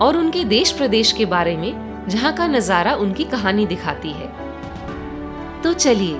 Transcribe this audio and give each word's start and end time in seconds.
और 0.00 0.16
उनके 0.16 0.44
देश 0.44 0.72
प्रदेश 0.72 1.12
के 1.12 1.24
बारे 1.24 1.56
में, 1.56 2.06
जहाँ 2.08 2.32
का 2.32 2.46
नज़ारा 2.46 2.94
उनकी 2.94 3.24
कहानी 3.24 3.66
दिखाती 3.66 4.10
है। 4.10 4.26
तो 5.62 5.72
चलिए, 5.72 6.18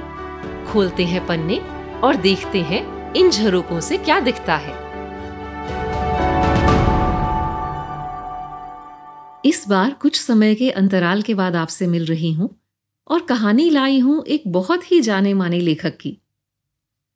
खोलते 0.68 1.04
हैं 1.04 1.26
पन्ने 1.26 1.60
और 2.04 2.16
देखते 2.16 2.60
हैं 2.62 3.12
इन 3.14 3.30
झरोकों 3.30 3.80
से 3.80 3.98
क्या 3.98 4.20
दिखता 4.20 4.56
है। 4.56 4.74
इस 9.44 9.64
बार 9.68 9.92
कुछ 9.92 10.20
समय 10.20 10.54
के 10.54 10.70
अंतराल 10.70 11.22
के 11.22 11.34
बाद 11.34 11.56
आपसे 11.56 11.86
मिल 11.86 12.04
रही 12.04 12.32
हूँ 12.32 12.48
और 13.10 13.20
कहानी 13.20 13.68
लाई 13.70 13.98
हूँ 13.98 14.24
एक 14.24 14.42
बहुत 14.46 14.90
ही 14.92 15.00
जाने 15.00 15.34
माने 15.34 15.60
लेखक 15.60 15.96
की। 15.96 16.18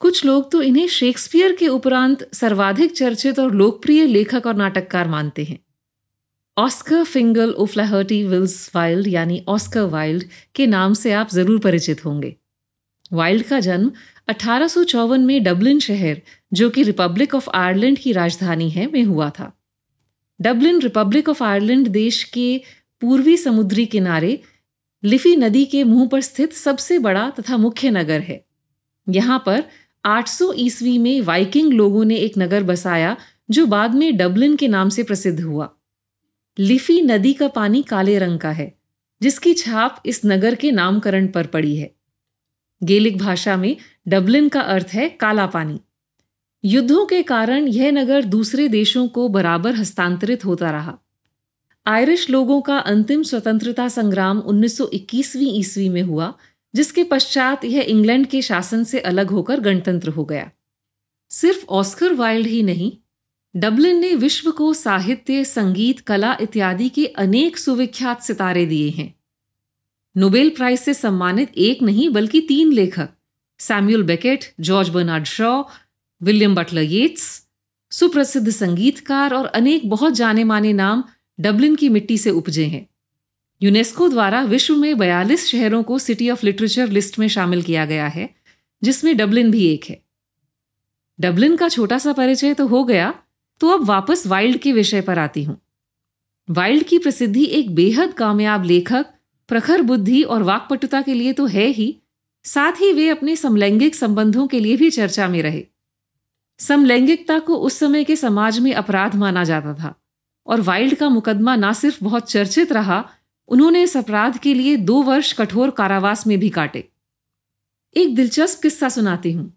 कुछ 0.01 0.25
लोग 0.25 0.51
तो 0.53 0.63
इन्हें 0.63 0.87
शेक्सपियर 0.89 1.57
के 1.57 1.69
उपरांत 1.69 2.29
सर्वाधिक 2.35 2.97
चर्चित 2.97 3.39
और 3.39 3.55
लोकप्रिय 3.55 4.07
लेखक 4.07 4.47
और 4.47 4.55
नाटककार 4.55 5.09
मानते 5.09 5.45
हैं। 5.45 5.59
Oscar 6.57 7.05
Fingal 7.05 7.51
O'Flahertie 7.51 8.23
Wills 8.25 8.71
Wilde 8.75 9.07
यानी 9.07 9.45
ऑस्कर 9.49 9.83
वाइल्ड 9.83 10.25
के 10.55 10.67
नाम 10.67 10.95
से 10.95 11.13
आप 11.13 11.29
ज़रूर 11.31 11.59
परिचित 11.59 12.05
होंगे। 12.05 12.37
वाइल्ड 13.13 13.45
का 13.45 13.61
जन्म 13.61 13.93
अठारह 14.29 14.69
सौ 14.69 14.85
चौवन 14.85 15.21
में 15.21 15.43
डबलिन 15.43 15.79
शहर, 15.79 16.21
जो 16.53 16.71
कि 16.71 16.83
रिपब्लिक 16.83 17.35
ऑफ़ 17.35 17.49
आयरलैंड 17.55 17.99
की 17.99 18.13
राजधानी 18.13 18.71
है, 18.71 18.87
में 18.87 19.05
हुआ 19.05 19.31
था। 19.31 19.53
डबलिन 20.41 20.81
रिपब्लिक 20.81 21.29
ऑफ़ 21.29 21.43
आयरलैंड 21.45 21.89
देश 21.89 22.25
के 22.25 22.61
पूर्वी 23.01 23.37
समुद्री 23.37 23.87
किनारे, 23.87 24.41
लिफी 25.05 25.37
नदी 25.37 25.65
के 25.65 25.85
मुँह 25.85 26.09
पर 26.09 26.21
स्थित 26.21 26.53
सबसे 26.53 26.99
बड़ा 26.99 27.31
तथा 27.31 27.57
मुख्य 27.57 27.91
नगर 27.91 28.21
है। 28.21 28.45
यहाँ 29.09 29.43
पर 29.47 29.65
800 30.05 30.53
ईस्वी 30.57 30.99
में 30.99 31.21
वाइकिंग 31.21 31.73
लोगों 31.73 32.05
ने 32.05 32.17
एक 32.17 32.39
नगर 32.39 32.63
बसाया, 32.63 33.17
जो 33.51 33.67
बाद 33.67 33.95
में 33.95 34.17
डबलिन 34.17 34.57
के 34.57 34.69
नाम 34.69 34.89
से 34.89 35.03
प्रसिद्ध 35.03 35.41
हुआ। 35.41 35.77
लिफी 36.61 37.01
नदी 37.01 37.33
का 37.33 37.49
पानी 37.49 37.83
काले 37.83 38.19
रंग 38.19 38.39
का 38.39 38.51
है, 38.51 38.79
जिसकी 39.23 39.55
छाप 39.55 40.03
इस 40.07 40.21
नगर 40.27 40.55
के 40.55 40.71
नामकरण 40.71 41.27
पर 41.27 41.47
पड़ी 41.47 41.77
है। 41.77 41.95
गेलिक 42.83 43.19
भाषा 43.19 43.57
में 43.57 43.77
डबलिन 44.09 44.49
का 44.49 44.61
अर्थ 44.61 44.87
है 44.93 45.09
काला 45.09 45.47
पानी। 45.47 45.81
युद्धों 46.65 47.07
के 47.07 47.23
कारण 47.23 47.69
यह 47.69 47.91
नगर 47.91 48.25
दूसरे 48.25 48.69
देशों 48.69 49.09
को 49.09 49.29
बराबर 49.29 49.75
हस्तांतरित 49.75 50.45
होता 50.45 50.71
रहा। 50.71 50.99
आयरिश 51.87 52.31
लोगों 52.31 52.61
का 52.61 52.79
अंतिम 52.79 53.23
स्वतंत्रता 53.23 53.89
संग्राम 53.89 54.39
1921वीं 54.39 55.59
ईस्वी 55.59 55.89
में 55.89 56.03
हुआ, 56.03 56.35
जिसके 56.75 57.05
पश्चात 57.05 57.65
यह 57.65 57.81
इंग्लैंड 57.81 58.27
के 58.27 58.43
शासन 58.43 58.85
से 58.85 59.01
अलग 59.01 59.31
होकर 59.31 59.61
गणतंत्र 59.61 60.09
हो 60.09 60.25
गया। 60.25 60.51
सिर्फ़ 61.31 61.67
ऑस्कर 61.67 62.13
वाइल्ड 62.13 62.47
ही 62.47 62.63
नहीं 62.63 62.93
डबलिन 63.57 64.01
ने 64.01 64.15
विश्व 64.15 64.51
को 64.51 64.75
साहित्य, 64.75 65.45
संगीत, 65.45 66.01
कला 66.01 66.37
इत्यादि 66.41 66.89
के 66.89 67.07
अनेक 67.07 67.59
सुविख्यात 67.59 68.23
सितारे 68.23 68.67
दिए 68.67 68.91
हैं। 68.91 69.15
नोबेल 70.17 70.51
प्राइज 70.51 70.81
से 70.81 70.95
सम्मानित 70.95 71.53
एक 71.57 71.83
नहीं, 71.83 72.11
बल्कि 72.11 72.41
तीन 72.41 72.73
लेखक, 72.73 73.09
Samuel 73.59 74.03
Beckett, 74.03 74.45
George 74.61 74.89
Bernard 74.89 75.25
Shaw, 75.25 75.63
William 76.23 76.55
Butler 76.55 76.83
Yeats, 76.83 77.47
सुप्रसिद्ध 77.91 78.51
संगीतकार 78.51 79.35
और 79.35 79.47
अनेक 79.47 79.91
बहुत 79.91 80.13
जाने 80.13 80.45
माने 80.45 80.73
नाम 80.73 81.05
डबलिन 81.41 81.75
की 81.75 81.89
मिट्टी 81.89 82.19
से 82.19 82.31
उपजे 82.31 82.65
हैं। 82.65 82.87
यूनेस्को 83.63 84.09
द्वारा 84.09 84.43
विश्व 84.43 84.77
में 84.77 84.99
बयालीस 84.99 85.47
शहरों 85.47 85.83
को 85.83 85.99
सिटी 85.99 86.31
ऑफ़ 86.31 86.47
लिटरेचर 86.47 86.89
लिस्ट 86.89 87.19
में 87.19 87.29
शामिल 87.29 87.63
किया 87.63 87.85
गया 87.85 88.07
है, 88.07 88.35
जिसमें 88.83 89.17
डबलिन 89.17 89.51
भी 89.51 89.67
एक 89.67 89.85
है। 89.85 90.03
डबलिन 91.21 91.57
का 91.57 91.69
छोटा 91.69 91.99
सा 91.99 92.13
परिचय 92.13 92.55
तो 92.55 92.67
हो 92.67 92.85
गया 92.85 93.15
तो 93.61 93.69
अब 93.69 93.85
वापस 93.85 94.27
वाइल्ड 94.27 94.59
के 94.59 94.73
विषय 94.73 95.01
पर 95.01 95.19
आती 95.19 95.43
हूँ। 95.45 95.61
वाइल्ड 96.49 96.85
की 96.85 96.99
प्रसिद्धि 96.99 97.45
एक 97.45 97.75
बेहद 97.75 98.13
कामयाब 98.13 98.65
लेखक, 98.65 99.07
प्रखर 99.49 99.83
बुद्धि 99.83 100.23
और 100.23 100.43
वाकपटुता 100.43 101.03
के 101.03 101.15
लिए 101.15 101.33
तो 101.33 101.47
है 101.47 101.67
ही, 101.67 101.97
साथ 102.45 102.73
ही 102.73 102.93
वे 102.93 103.09
अपने 103.09 103.37
समलैंगिक 103.37 103.95
संबंधों 103.95 104.47
के 104.47 104.61
लिए 104.61 104.77
भी 104.77 104.91
चर्चा 104.91 105.29
में 105.29 105.43
रहे। 105.43 105.67
समलैंगिकता 106.59 107.39
को 107.39 107.57
उस 107.57 107.79
समय 107.79 108.05
के 108.05 108.17
समाज 108.17 108.59
में 108.59 108.73
अपराध 108.75 109.15
माना 109.15 109.45
जाता 109.45 109.75
था 109.75 109.95
और 110.47 110.61
वाइल्ड 110.61 110.95
का 110.95 111.09
मुकदमा 111.09 111.57
ना 111.57 111.73
सिर्फ़ 111.73 112.05
बहुत 112.05 112.31
चर्चित 112.31 112.73
रहा, 112.73 113.05
उन्होंने 113.49 113.83
इस 113.83 113.97
अपराध 113.97 114.39
के 114.39 114.55
लिए 114.55 114.77
दो 114.77 115.03
वर्ष 115.03 115.33
कठोर 115.33 115.71
कारावास 115.71 116.27
में 116.27 116.39
भी 116.39 116.51
काटे। 116.51 116.89
एक 117.97 118.15
दिलचस्प 118.15 118.63
किस्सा 118.63 118.89
सुनाती 118.89 119.33
हूँ। 119.33 119.53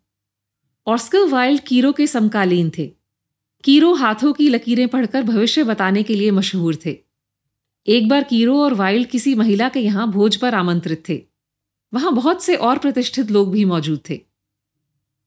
ऑस्कर 0.88 1.28
वाइल्ड 1.28 1.62
कीरो 1.62 1.92
के 1.92 2.08
समकालीन 2.08 2.72
थे। 2.78 3.03
कीरो 3.64 3.94
हाथों 3.94 4.34
की 4.34 4.50
लकीरें 4.50 4.88
पढ़कर 4.88 5.24
भविष्य 5.24 5.64
बताने 5.64 6.04
के 6.04 6.16
लिए 6.16 6.32
मशहूर 6.32 6.78
थे। 6.86 6.98
एक 7.88 8.10
बार 8.10 8.24
कीरो 8.24 8.64
और 8.64 8.74
वाइल्ड 8.74 9.08
किसी 9.08 9.36
महिला 9.36 9.70
के 9.70 9.80
यहाँ 9.80 10.12
भोज 10.12 10.36
पर 10.36 10.56
आमंत्रित 10.56 11.04
थे। 11.10 11.26
वहाँ 11.94 12.14
बहुत 12.14 12.44
से 12.44 12.56
और 12.56 12.78
प्रतिष्ठित 12.78 13.32
लोग 13.32 13.52
भी 13.52 13.66
मौजूद 13.66 14.00
थे। 14.10 14.22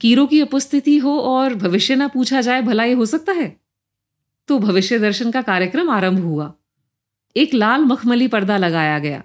कीरो 0.01 0.27
की 0.27 0.43
उपस्थिति 0.43 0.99
हो 0.99 1.21
और 1.21 1.55
भविष्य 1.55 1.97
न 1.97 2.09
पूछा 2.09 2.41
जाए 2.41 2.63
भला 2.63 2.85
ये 2.85 2.93
हो 2.93 3.07
सकता 3.07 3.33
है? 3.33 3.61
तो 4.49 4.59
भविष्य 4.59 4.99
दर्शन 4.99 5.31
का 5.31 5.43
कार्यक्रम 5.43 5.91
आरंभ 5.91 6.21
हुआ। 6.21 6.55
एक 7.37 7.55
लाल 7.55 7.81
मखमली 7.81 8.29
पर्दा 8.29 8.57
लगाया 8.57 8.99
गया। 8.99 9.25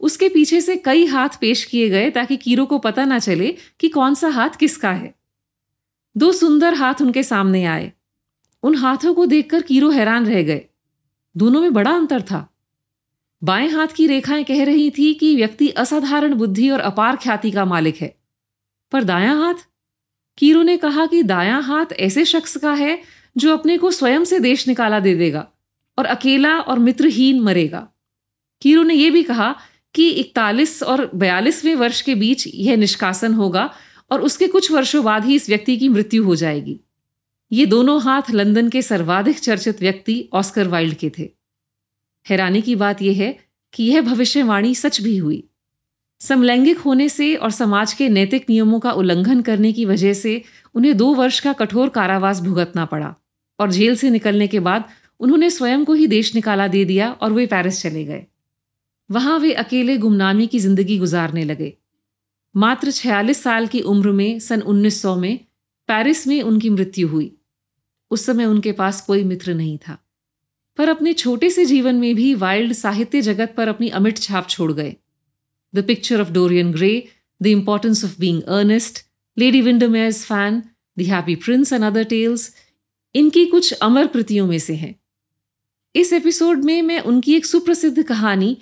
उसके 0.00 0.28
पीछे 0.28 0.60
से 0.60 0.76
कई 0.76 1.06
हाथ 1.06 1.28
पेश 1.40 1.64
किए 1.64 1.90
गए 1.90 2.10
ताकि 2.10 2.36
कीरो 2.36 2.66
को 2.66 2.78
पता 2.78 3.04
ना 3.04 3.18
चले 3.18 3.56
कि 3.80 3.88
कौन 3.88 4.14
सा 4.14 4.28
हाथ 4.28 4.50
किसका 4.50 4.92
है। 4.92 5.14
दो 6.16 6.32
सुंदर 6.32 6.74
हाथ 6.74 6.94
उनके 7.00 7.22
सामने 7.22 7.64
आए। 7.64 7.92
उन 8.62 8.74
हाथों 8.74 9.14
को 9.14 9.26
देखकर 9.26 9.62
कीरो 9.62 9.90
हैरान 9.90 10.26
रह 10.26 10.42
गए। 10.42 10.64
दोनों 11.36 11.60
में 11.60 11.72
बड़ा 11.72 11.90
अंतर 11.90 12.22
था। 12.22 12.54
बाएँ 13.44 13.68
हाथ 13.68 13.86
की 13.86 14.06
रेखाएँ 14.06 14.44
कह 14.44 14.64
रही 14.64 14.90
थी 14.90 15.14
कि 15.14 15.36
व्यक्ति 15.36 15.68
असाधारण 15.68 16.34
बुद्धि 16.34 16.70
और 16.70 16.80
अपार 16.80 17.16
ख्याति 17.16 17.50
का 17.50 17.64
मालिक 17.64 17.96
है। 17.96 18.18
पर 18.92 19.04
दायां 19.04 19.38
हाथ? 19.38 19.54
कीरो 20.38 20.62
ने 20.62 20.76
कहा 20.76 21.06
कि 21.06 21.22
दायां 21.22 21.62
हाथ 21.62 21.86
ऐसे 21.92 22.24
शख्स 22.24 22.56
का 22.56 22.74
है 22.74 23.02
जो 23.36 23.56
अपने 23.56 23.78
को 23.78 23.90
स्वयं 23.90 24.24
से 24.24 24.40
देश 24.40 24.68
निकाला 24.68 25.00
दे 25.00 25.14
देगा 25.14 25.48
और 25.98 26.04
अकेला 26.04 26.58
और 26.58 26.78
मित्रहीन 26.78 27.40
मरेगा। 27.40 27.88
कीरो 28.62 28.82
ने 28.82 28.94
यह 28.94 29.10
भी 29.10 29.22
कहा 29.22 29.56
कि 29.94 30.10
इकतालीस 30.10 30.82
और 30.82 31.10
बयालीसवें 31.14 31.74
वर्ष 31.74 32.02
के 32.02 32.14
बीच 32.14 32.48
यह 32.54 32.76
निष्कासन 32.76 33.34
होगा 33.34 33.74
और 34.10 34.20
उसके 34.20 34.48
कुछ 34.48 34.72
वर्षों 34.72 35.04
बाद 35.04 35.24
ही 35.24 35.34
इस 35.34 35.48
व्यक्ति 35.48 35.76
की 35.76 35.88
मृत्यु 35.88 36.24
हो 36.24 36.36
जाएगी। 36.36 36.80
ये 37.52 37.66
दोनों 37.66 38.02
हाथ 38.02 38.22
लंदन 38.30 38.68
के 38.68 38.82
सर्वाधिक 38.82 39.38
चर्चित 39.38 39.80
व्यक्ति 39.80 40.28
ऑस्कर 40.32 40.68
वाइल्ड 40.68 40.94
के 40.94 41.12
थे। 41.18 41.30
हैरानी 42.28 42.62
की 42.62 42.74
बात 42.74 43.02
यह 43.02 43.16
है 43.16 43.38
कि 43.74 43.84
यह 43.84 44.00
भविष्यवाणी 44.00 44.74
सच 44.74 45.00
भी 45.00 45.16
हुई। 45.16 45.48
समलैंगिक 46.20 46.78
होने 46.78 47.08
से 47.08 47.34
और 47.36 47.50
समाज 47.50 47.92
के 47.92 48.08
नैतिक 48.08 48.50
नियमों 48.50 48.80
का 48.80 48.92
उल्लंघन 48.92 49.40
करने 49.40 49.72
की 49.72 49.84
वजह 49.84 50.12
से 50.12 50.42
उन्हें 50.74 50.96
दो 50.96 51.14
वर्ष 51.14 51.40
का 51.40 51.52
कठोर 51.52 51.88
कारावास 51.88 52.40
भुगतना 52.40 52.84
पड़ा 52.84 53.14
और 53.58 53.70
जेल 53.70 53.96
से 53.96 54.10
निकलने 54.10 54.46
के 54.46 54.60
बाद 54.60 54.84
उन्होंने 55.20 55.50
स्वयं 55.50 55.84
को 55.84 55.94
ही 55.94 56.06
देश 56.06 56.34
निकाला 56.34 56.68
दे 56.68 56.84
दिया 56.84 57.12
और 57.12 57.32
वे 57.32 57.46
पेरिस 57.46 57.82
चले 57.82 58.04
गए। 58.04 58.26
वहाँ 59.10 59.38
वे 59.38 59.52
अकेले 59.52 59.96
गुमनामी 59.96 60.46
की 60.46 60.58
ज़िंदगी 60.58 60.98
गुजारने 60.98 61.44
लगे। 61.44 61.76
मात्र 62.56 62.90
छियालीस 62.90 63.42
साल 63.42 63.66
की 63.66 63.80
उम्र 63.80 64.10
में, 64.10 64.38
सन 64.38 64.60
1900 64.60 65.16
में, 65.16 65.38
पेरिस 65.88 66.26
में 66.26 66.42
उनकी 66.42 66.70
मृत्यु 66.70 67.08
हुई। 67.08 67.36
उस 68.12 68.26
समय 68.26 68.44
उनके 68.44 68.72
पास 68.72 69.00
कोई 69.00 69.24
मित्र 69.24 69.54
नहीं 69.54 69.78
था। 69.78 69.98
पर 70.76 70.88
अपने 70.88 71.12
छोटे 71.12 71.50
से 71.50 71.64
जीवन 71.64 71.94
में 71.94 72.14
भी 72.14 72.34
वाइल्ड 72.34 72.72
साहित्य 72.72 73.20
जगत 73.20 73.54
पर 73.56 73.68
अपनी 73.68 73.88
अमिट 73.88 74.18
छाप 74.18 74.48
छोड़ 74.48 74.72
गए। 74.72 74.96
The 75.74 75.84
picture 75.84 76.20
of 76.20 76.30
Dorian 76.30 76.72
Gray 76.72 77.08
the 77.42 77.46
importance 77.46 78.04
of 78.04 78.20
being 78.20 78.42
Earnest 78.42 78.98
Lady 79.38 79.60
Windermere's 79.60 80.24
fan 80.24 80.62
the 80.98 81.02
happy 81.02 81.36
prince 81.36 81.72
and 81.72 81.84
other 81.84 82.04
tales 82.04 82.54
इनकी 83.14 83.46
कुछ 83.46 83.72
अमर 83.72 84.06
कृतियों 84.06 84.46
में 84.46 84.58
से 84.58 84.74
हैं। 84.74 85.00
इस 85.96 86.12
एपिसोड 86.12 86.64
में 86.64 86.82
मैं 86.82 87.00
उनकी 87.00 87.34
एक 87.34 87.46
सुप्रसिद्ध 87.46 88.02
कहानी 88.02 88.58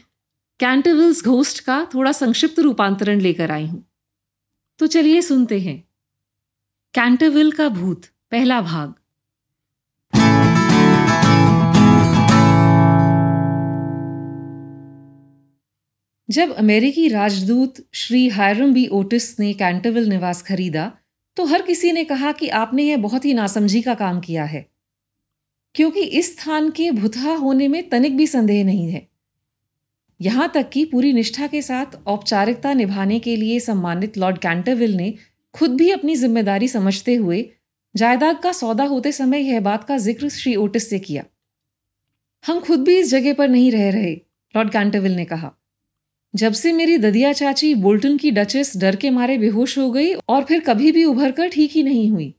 कैंटरविल्स 0.60 1.24
घोस्ट 1.24 1.60
का 1.60 1.86
थोड़ा 1.94 2.12
संक्षिप्त 2.12 2.58
रूपांतरण 2.58 3.20
लेकर 3.20 3.50
आई 3.50 3.66
हूँ। 3.66 3.84
तो 4.78 4.86
चलिए 4.86 5.22
सुनते 5.22 5.60
हैं। 5.60 5.88
कैंटरविल 6.94 7.52
का 7.52 7.68
भूत, 7.68 8.06
पहला 8.30 8.60
भाग। 8.60 8.94
जब 16.30 16.52
अमेरिकी 16.54 17.06
राजदूत 17.08 17.74
श्री 17.94 18.28
हायरम 18.28 18.72
बी 18.74 18.86
ओटिस 18.88 19.38
ने 19.40 19.52
कैंटरविल 19.52 20.08
निवास 20.08 20.42
खरीदा 20.42 20.90
तो 21.36 21.44
हर 21.44 21.62
किसी 21.62 21.92
ने 21.92 22.04
कहा 22.04 22.32
कि 22.32 22.48
आपने 22.56 22.82
यह 22.82 22.96
बहुत 22.96 23.24
ही 23.24 23.34
नासमझी 23.34 23.80
का 23.82 23.94
काम 23.94 24.20
किया 24.20 24.44
है। 24.44 24.64
क्योंकि 25.74 26.02
इस 26.02 26.32
स्थान 26.32 26.70
के 26.70 26.90
भुतहा 26.90 27.34
होने 27.36 27.68
में 27.68 27.88
तनिक 27.88 28.16
भी 28.16 28.26
संदेह 28.26 28.64
नहीं 28.64 28.90
है। 28.90 29.06
यहाँ 30.20 30.50
तक 30.54 30.70
कि 30.70 30.84
पूरी 30.84 31.12
निष्ठा 31.12 31.46
के 31.46 31.62
साथ 31.62 31.98
औपचारिकता 32.06 32.72
निभाने 32.74 33.18
के 33.18 33.36
लिए 33.36 33.60
सम्मानित 33.60 34.18
लॉर्ड 34.18 34.38
कैंटरविल 34.38 34.96
ने 34.96 35.14
खुद 35.54 35.76
भी 35.76 35.90
अपनी 35.90 36.16
ज़िम्मेदारी 36.16 36.68
समझते 36.68 37.14
हुए 37.14 37.44
जायदाद 37.94 38.40
का 38.42 38.52
सौदा 38.54 38.84
होते 38.86 39.12
समय 39.12 39.40
यह 39.42 39.60
बात 39.60 39.84
का 39.84 39.96
ज़िक्र 39.98 40.28
श्री 40.30 40.54
ओटिस 40.56 40.90
से 40.90 40.98
किया। 40.98 41.24
हम 42.44 42.60
खुद 42.60 42.84
भी 42.84 42.98
इस 42.98 43.10
जगह 43.10 43.34
पर 43.34 43.48
नहीं 43.48 43.70
रह 43.72 43.90
रहे, 43.90 44.14
लॉर्ड 44.54 44.70
कैंटरविल 44.70 45.16
ने 45.16 45.24
कहा। 45.24 45.56
जब 46.34 46.52
से 46.52 46.72
मेरी 46.72 46.98
ददिया 46.98 47.32
चाची 47.32 47.74
बोल्टन 47.74 48.16
की 48.16 48.30
डचेस 48.30 48.76
डर 48.76 48.96
के 48.96 49.10
मारे 49.10 49.38
बेहोश 49.38 49.78
हो 49.78 49.90
गई 49.90 50.12
और 50.28 50.44
फिर 50.44 50.60
कभी 50.60 50.92
भी 50.92 51.04
उभर 51.04 51.30
कर 51.30 51.48
ठीक 51.48 51.70
ही 51.70 51.82
नहीं 51.82 52.10
हुई। 52.10 52.34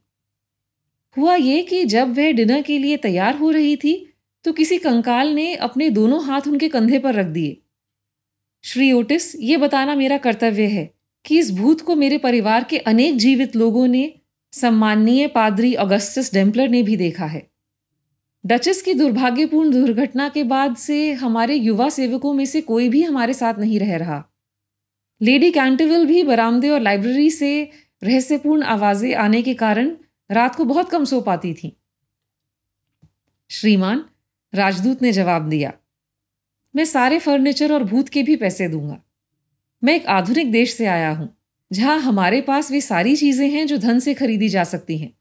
हुआ 1.16 1.34
ये 1.34 1.62
कि 1.62 1.84
जब 1.84 2.16
वह 2.16 2.30
डिनर 2.32 2.62
के 2.62 2.78
लिए 2.78 2.96
तैयार 2.96 3.36
हो 3.36 3.50
रही 3.50 3.76
थी 3.76 3.94
तो 4.44 4.52
किसी 4.52 4.78
कंकाल 4.78 5.28
ने 5.28 5.54
अपने 5.54 5.90
दोनों 5.90 6.24
हाथ 6.24 6.48
उनके 6.48 6.68
कंधे 6.68 6.98
पर 6.98 7.14
रख 7.14 7.26
दिए। 7.26 7.56
श्री 8.64 8.92
ओटिस, 8.92 9.34
ये 9.36 9.56
बताना 9.56 9.94
मेरा 9.94 10.16
कर्तव्य 10.16 10.66
है 10.66 10.90
कि 11.24 11.38
इस 11.38 11.50
भूत 11.50 11.80
को 11.80 11.94
मेरे 11.94 12.18
परिवार 12.18 12.64
के 12.64 12.78
अनेक 12.78 13.16
जीवित 13.16 13.56
लोगों 13.56 13.86
ने, 13.86 14.12
सम्माननीय 14.52 15.26
पादरी 15.26 15.74
अगस्टस 15.74 16.32
डेम्पलर 16.34 16.68
ने 16.68 16.82
भी 16.82 16.96
देखा 16.96 17.26
है। 17.26 17.51
डचेस 18.44 18.80
की 18.82 18.92
दुर्भाग्यपूर्ण 18.94 19.70
दुर्घटना 19.70 20.28
के 20.28 20.42
बाद 20.44 20.76
से 20.76 21.12
हमारे 21.14 21.54
युवा 21.54 21.88
सेवकों 21.88 22.32
में 22.34 22.44
से 22.44 22.60
कोई 22.60 22.88
भी 22.88 23.02
हमारे 23.02 23.34
साथ 23.34 23.58
नहीं 23.58 23.78
रह 23.80 23.96
रहा। 23.96 24.22
लेडी 25.20 25.50
कैंटिविल 25.50 26.06
भी 26.06 26.22
बरामदे 26.22 26.68
और 26.68 26.80
लाइब्रेरी 26.80 27.30
से 27.30 27.52
रहस्यपूर्ण 28.02 28.62
आवाज़ें 28.64 29.14
आने 29.16 29.42
के 29.42 29.54
कारण 29.54 29.90
रात 30.30 30.54
को 30.54 30.64
बहुत 30.64 30.90
कम 30.90 31.04
सो 31.04 31.20
पाती 31.20 31.52
थी। 31.54 31.76
श्रीमान, 33.50 34.04
राजदूत 34.52 35.02
ने 35.02 35.12
जवाब 35.12 35.48
दिया, 35.48 35.72
मैं 36.74 36.84
सारे 36.86 37.18
फर्नीचर 37.18 37.72
और 37.72 37.84
भूत 37.84 38.08
के 38.08 38.22
भी 38.22 38.36
पैसे 38.36 38.68
दूँगा। 38.68 39.00
मैं 39.82 39.94
एक 39.94 40.06
आधुनिक 40.08 40.52
देश 40.52 40.74
से 40.74 40.86
आया 40.88 41.10
हूँ, 41.10 41.34
जहाँ 41.70 41.98
हमारे 42.00 42.40
पास 42.42 42.70
वे 42.70 42.80
सारी 42.80 43.16
चीज़ें 43.16 43.48
हैं 43.50 43.66
जो 43.66 43.78
धन 43.78 43.98
से 43.98 44.14
खरीदी 44.14 44.48
जा 44.48 44.64
सकती 44.66 44.98
हैं। 44.98 45.12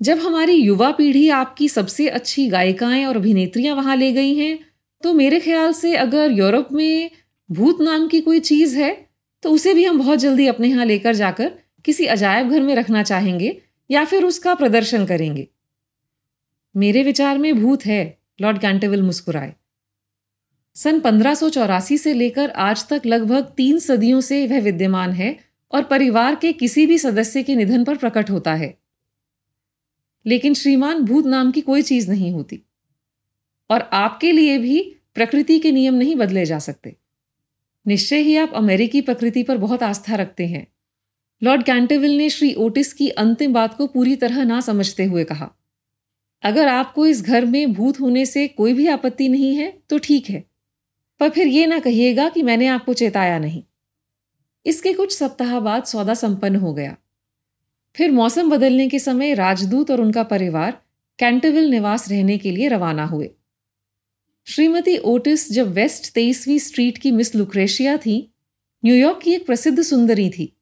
जब 0.00 0.18
हमारी 0.18 0.52
युवा 0.52 0.90
पीढ़ी 0.90 1.28
आपकी 1.28 1.68
सबसे 1.68 2.08
अच्छी 2.08 2.46
गायिकाएँ 2.48 3.04
और 3.04 3.16
अभिनेत्रियाँ 3.16 3.76
वहाँ 3.76 3.96
ले 3.96 4.12
गई 4.12 4.34
हैं 4.34 4.58
तो 5.02 5.12
मेरे 5.12 5.40
ख्याल 5.40 5.72
से 5.72 5.94
अगर 5.96 6.32
यूरोप 6.32 6.68
में 6.72 7.10
भूत 7.50 7.80
नाम 7.80 8.08
की 8.08 8.20
कोई 8.20 8.40
चीज़ 8.40 8.76
है 8.76 8.90
तो 9.42 9.50
उसे 9.50 9.74
भी 9.74 9.84
हम 9.84 9.98
बहुत 9.98 10.18
जल्दी 10.18 10.46
अपने 10.46 10.68
यहाँ 10.68 10.84
लेकर 10.84 11.14
जाकर 11.14 11.52
किसी 11.84 12.06
अजायब 12.06 12.50
घर 12.50 12.60
में 12.60 12.74
रखना 12.74 13.02
चाहेंगे 13.02 13.56
या 13.90 14.04
फिर 14.04 14.24
उसका 14.24 14.54
प्रदर्शन 14.54 15.06
करेंगे। 15.06 15.46
मेरे 16.74 17.02
विचार 17.02 17.38
में 17.38 17.62
भूत 17.62 17.86
है, 17.86 18.18
लॉर्ड 18.40 18.58
कैंटेविल 18.58 19.02
मुस्कुराए। 19.02 19.52
सन 20.76 21.00
पंद्रह 21.00 21.34
से 21.74 22.14
लेकर 22.14 22.50
आज 22.50 22.88
तक 22.88 23.02
लगभग 23.06 23.52
तीन 23.56 23.78
सदियों 23.78 24.20
से 24.20 24.46
वह 24.46 24.60
विद्यमान 24.60 25.12
है 25.12 25.36
और 25.72 25.82
परिवार 25.82 26.34
के 26.34 26.52
किसी 26.52 26.86
भी 26.86 26.98
सदस्य 26.98 27.42
के 27.42 27.54
निधन 27.54 27.84
पर 27.84 27.96
प्रकट 27.96 28.30
होता 28.30 28.54
है। 28.54 28.76
लेकिन 30.26 30.54
श्रीमान 30.54 30.98
भूत 30.98 31.26
नाम 31.26 31.52
की 31.52 31.60
कोई 31.60 31.82
चीज़ 31.82 32.10
नहीं 32.10 32.32
होती। 32.32 32.62
और 33.70 33.80
आपके 33.80 34.32
लिए 34.32 34.58
भी 34.58 34.96
प्रकृति 35.14 35.58
के 35.58 35.72
नियम 35.72 35.94
नहीं 35.94 36.16
बदले 36.16 36.44
जा 36.44 36.58
सकते। 36.58 36.96
निश्चय 37.86 38.18
ही 38.18 38.36
आप 38.36 38.52
अमेरिकी 38.54 39.00
प्रकृति 39.00 39.42
पर 39.42 39.58
बहुत 39.58 39.82
आस्था 39.82 40.14
रखते 40.14 40.46
हैं। 40.46 40.72
लॉर्ड 41.42 41.62
कैंटेविल 41.62 42.16
ने 42.16 42.30
श्री 42.30 42.54
ओटिस 42.54 42.92
की 42.92 43.08
अंतिम 43.08 43.52
बात 43.52 43.76
को 43.76 43.86
पूरी 43.86 44.16
तरह 44.16 44.44
ना 44.44 44.60
समझते 44.60 45.04
हुए 45.04 45.24
कहा। 45.24 45.54
अगर 46.42 46.68
आपको 46.68 47.06
इस 47.06 47.22
घर 47.22 47.44
में 47.44 47.72
भूत 47.72 48.00
होने 48.00 48.26
से 48.26 48.48
कोई 48.48 48.74
भी 48.74 48.86
आपत्ति 48.86 49.28
नहीं 49.28 49.56
है 49.56 49.82
तो 49.88 49.98
ठीक 49.98 50.30
है। 50.30 50.44
पर 51.20 51.30
फिर 51.30 51.46
ये 51.46 51.66
ना 51.66 51.78
कहिएगा 51.78 52.28
कि 52.28 52.42
मैंने 52.42 52.66
आपको 52.66 52.94
चेताया 52.94 53.38
नहीं। 53.38 53.62
इसके 54.66 54.92
कुछ 54.92 55.16
सप्ताह 55.16 55.60
बाद 55.60 55.84
सौदा 55.84 56.14
संपन्न 56.14 56.56
हो 56.56 56.74
गया। 56.74 56.96
फिर 57.98 58.10
मौसम 58.10 58.50
बदलने 58.50 58.88
के 58.88 58.98
समय 58.98 59.34
राजदूत 59.34 59.90
और 59.90 60.00
उनका 60.00 60.22
परिवार 60.22 60.82
कैंटविल 61.18 61.70
निवास 61.70 62.08
रहने 62.10 62.38
के 62.38 62.50
लिए 62.50 62.68
रवाना 62.68 63.04
हुए। 63.04 63.30
श्रीमती 64.44 64.96
ओटिस 64.98 65.52
जब 65.52 65.72
वेस्ट 65.72 66.12
तेईसवीं 66.12 66.58
स्ट्रीट 66.58 66.98
की 66.98 67.10
मिस 67.10 67.34
लुक्रेशिया 67.34 67.96
थी 67.96 68.32
न्यूयॉर्क 68.84 69.20
की 69.22 69.32
एक 69.32 69.46
प्रसिद्ध 69.46 69.82
सुंदरी 69.82 70.30
थी। 70.30 70.56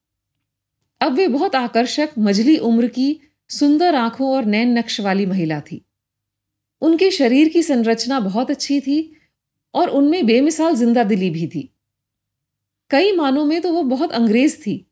अब 1.01 1.13
वे 1.13 1.29
बहुत 1.29 1.55
आकर्षक 1.55 2.09
मजली 2.19 2.59
उम्र 2.59 2.87
की, 2.87 3.21
सुंदर 3.49 3.95
आँखों 3.95 4.31
और 4.31 4.45
नैन 4.45 4.79
नक्श 4.79 5.01
वाली 5.01 5.27
महिला 5.27 5.61
थी। 5.61 5.87
उनके 6.81 7.11
शरीर 7.11 7.49
की 7.49 7.63
संरचना 7.63 8.21
बहुत 8.21 8.51
अच्छी 8.51 8.81
थी 8.81 9.17
और 9.75 9.89
उनमें 9.89 10.27
बेमिसाल 10.27 10.75
ज़िंदा 10.75 11.05
दिली 11.05 11.31
भी 11.31 11.47
थी। 11.47 11.73
कई 12.91 13.13
मानों 13.13 13.45
में 13.45 13.61
तो 13.61 13.73
वो 13.73 13.83
बहुत 13.83 14.13
अंग्रेज़ 14.13 14.57
थी। 14.57 14.87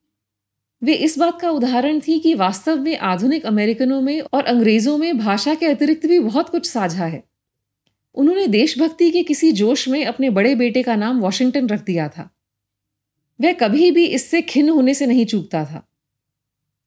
वे 0.85 0.95
इस 0.95 1.19
बात 1.19 1.41
का 1.41 1.51
उदाहरण 1.51 2.01
थी 2.01 2.19
कि 2.19 2.35
वास्तव 2.35 2.81
में 2.81 2.99
आधुनिक 2.99 3.47
अमेरिकनों 3.47 4.01
में 4.01 4.21
और 4.21 4.45
अंग्रेज़ों 4.45 4.99
में 4.99 5.19
भाषा 5.19 5.55
के 5.55 5.67
अतिरिक्त 5.67 6.07
भी 6.07 6.19
बहुत 6.19 6.49
कुछ 6.49 6.71
साझा 6.71 7.07
है। 7.07 7.25
उन्होंने 8.15 8.47
देशभक्ति 8.47 9.11
के 9.11 9.23
किसी 9.23 9.53
जोश 9.53 9.89
में 9.89 10.05
अपने 10.05 10.31
बड़े 10.31 10.55
बेटे 10.55 10.83
का 10.83 10.97
नाम 10.97 11.21
वॉशिंगटन 11.21 11.69
रख 11.69 11.85
दिया 11.85 12.09
था। 12.09 12.31
वह 13.41 13.53
कभी 13.53 13.91
भी 13.91 14.07
इससे 14.07 14.43
खिन्न 14.43 14.69
होने 14.69 14.95
से 14.95 15.07
नहीं 15.07 15.27
चूकता 15.27 15.65
था। 15.65 15.89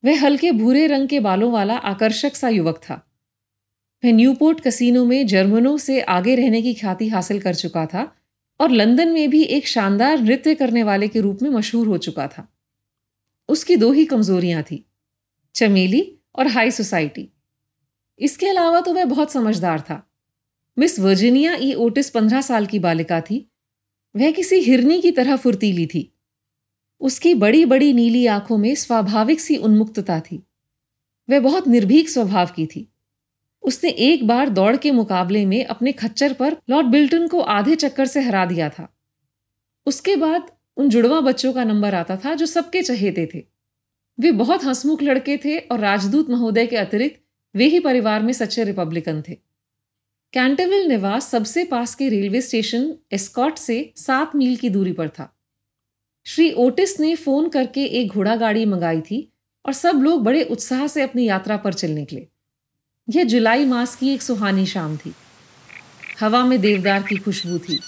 वह 0.06 0.22
हल्के 0.22 0.52
भूरे 0.52 0.88
रंग 0.88 1.08
के 1.08 1.20
बालों 1.20 1.52
वाला 1.52 1.76
आकर्षक 1.76 2.36
सा 2.36 2.50
युवक 2.50 2.78
था। 2.78 3.10
वह 4.06 4.12
न्यूपोर्ट 4.12 4.60
कसिनो 4.60 5.06
में 5.06 5.28
जर्मनों 5.28 5.78
से 5.78 6.02
आगे 6.02 6.36
रहने 6.36 6.62
की 6.62 6.74
ख्याति 6.74 7.10
हासिल 7.10 7.40
कर 7.40 7.56
चुका 7.56 7.86
था 7.86 8.16
और 8.60 8.72
लंदन 8.72 9.08
में 9.08 9.30
भी 9.30 9.44
एक 9.44 9.68
शानदार 9.68 10.20
नृत्य 10.20 10.56
करने 10.56 10.84
वाले 10.84 11.08
के 11.08 11.20
रूप 11.20 11.40
में 11.42 11.50
मशहूर 11.50 11.88
हो 11.88 11.98
चुका 11.98 12.28
था। 12.28 12.57
उसकी 13.50 13.76
दो 13.76 13.92
ही 13.92 14.06
कमजोरियाँ 14.06 14.64
थी, 14.64 14.84
चमेली 15.56 16.02
और 16.36 16.48
हाई 16.48 16.72
सोसाइटी 16.72 17.30
इसके 18.20 18.48
अलावा 18.48 18.82
तो 18.82 18.94
वह 18.94 19.06
बहुत 19.06 19.32
समझदार 19.32 19.82
था। 19.82 20.04
मिस 20.78 21.00
वर्जिनिया 21.00 21.56
ई 21.56 21.74
ओटिस 21.74 22.10
पंद्रह 22.10 22.42
साल 22.42 22.66
की 22.66 22.80
बालिका 22.80 23.20
थी। 23.22 23.38
वह 24.16 24.32
किसी 24.32 24.60
हिरनी 24.60 25.02
की 25.02 25.12
तरह 25.12 25.36
फुर्तीली 25.36 25.86
थी। 25.86 26.12
उसकी 27.02 27.34
बड़ी 27.36 27.64
बड़ी 27.66 27.92
नीली 27.94 28.26
आँखों 28.26 28.58
में 28.58 28.74
स्वाभाविक 28.76 29.40
सी 29.40 29.56
उन्मुक्तता 29.58 30.20
थी। 30.20 30.44
वह 31.30 31.40
बहुत 31.40 31.68
निर्भीक 31.68 32.10
स्वभाव 32.10 32.52
की 32.56 32.66
थी। 32.66 32.88
उसने 33.64 33.90
एक 33.90 34.28
बार 34.28 34.50
दौड़ 34.50 34.76
के 34.78 34.92
मुकाबले 34.92 35.46
में 35.46 35.64
अपने 35.66 35.92
खच्चर 35.92 36.34
पर 36.34 36.58
लॉर्ड 36.70 36.88
बिल्टन 36.88 37.28
को 37.28 37.40
आधे 37.40 37.76
चक्कर 37.76 38.06
से 38.06 38.22
हरा 38.22 38.46
दिया 38.46 38.70
था। 38.70 38.88
उसके 39.88 40.16
बाद 40.16 40.52
उन 40.78 40.90
जुड़वा 40.90 41.22
बच्चों 41.22 41.54
का 41.54 41.64
नंबर 41.64 41.96
आता 41.96 42.16
था 42.18 42.34
जो 42.34 42.46
सबके 42.46 42.82
चहेते 42.82 43.30
थे। 43.36 43.44
वे 44.20 44.32
बहुत 44.32 44.64
हंसमुख 44.64 45.04
लड़के 45.04 45.38
थे 45.38 45.58
और 45.58 45.80
राजदूत 45.80 46.30
महोदय 46.30 46.68
के 46.68 46.76
अतिरिक्त 46.76 47.22
वे 47.56 47.66
ही 47.66 47.80
परिवार 47.80 48.22
में 48.22 48.34
सच्चे 48.34 48.64
रिपब्लिकन 48.64 49.24
थे। 49.30 49.34
कैंटरविल 50.34 50.88
निवास 50.88 51.30
सबसे 51.30 51.64
पास 51.64 51.96
के 51.96 52.10
रेलवे 52.10 52.42
स्टेशन 52.42 52.96
एस्कॉट 53.12 53.58
से 53.58 53.94
सात 53.96 54.36
मील 54.36 54.56
की 54.58 54.70
दूरी 54.70 54.94
पर 54.94 55.10
था। 55.10 55.38
श्री 56.26 56.52
ओटिस 56.52 57.00
ने 57.00 57.16
फ़ोन 57.16 57.50
करके 57.50 57.86
एक 57.86 58.08
घोड़ा 58.08 58.36
गाड़ी 58.36 58.66
मंगाई 58.66 59.02
थी 59.02 59.34
और 59.66 59.74
सब 59.74 59.96
लोग 59.96 60.24
बड़े 60.24 60.44
उत्साह 60.44 60.88
से 60.88 61.02
अपनी 61.02 61.26
यात्रा 61.26 61.58
पर 61.58 61.74
चल 61.74 61.92
निकले। 61.92 62.28
यह 63.10 63.24
जुलाई 63.24 63.66
मास 63.66 63.96
की 63.96 64.14
एक 64.14 64.22
सुहानी 64.22 64.66
शाम 64.66 64.98
थी। 64.98 65.14
हवा 66.20 66.46
में 66.46 66.62
देवदार 66.62 67.04
की 67.04 67.16
खुशबू 67.16 67.60
थी। 67.60 67.80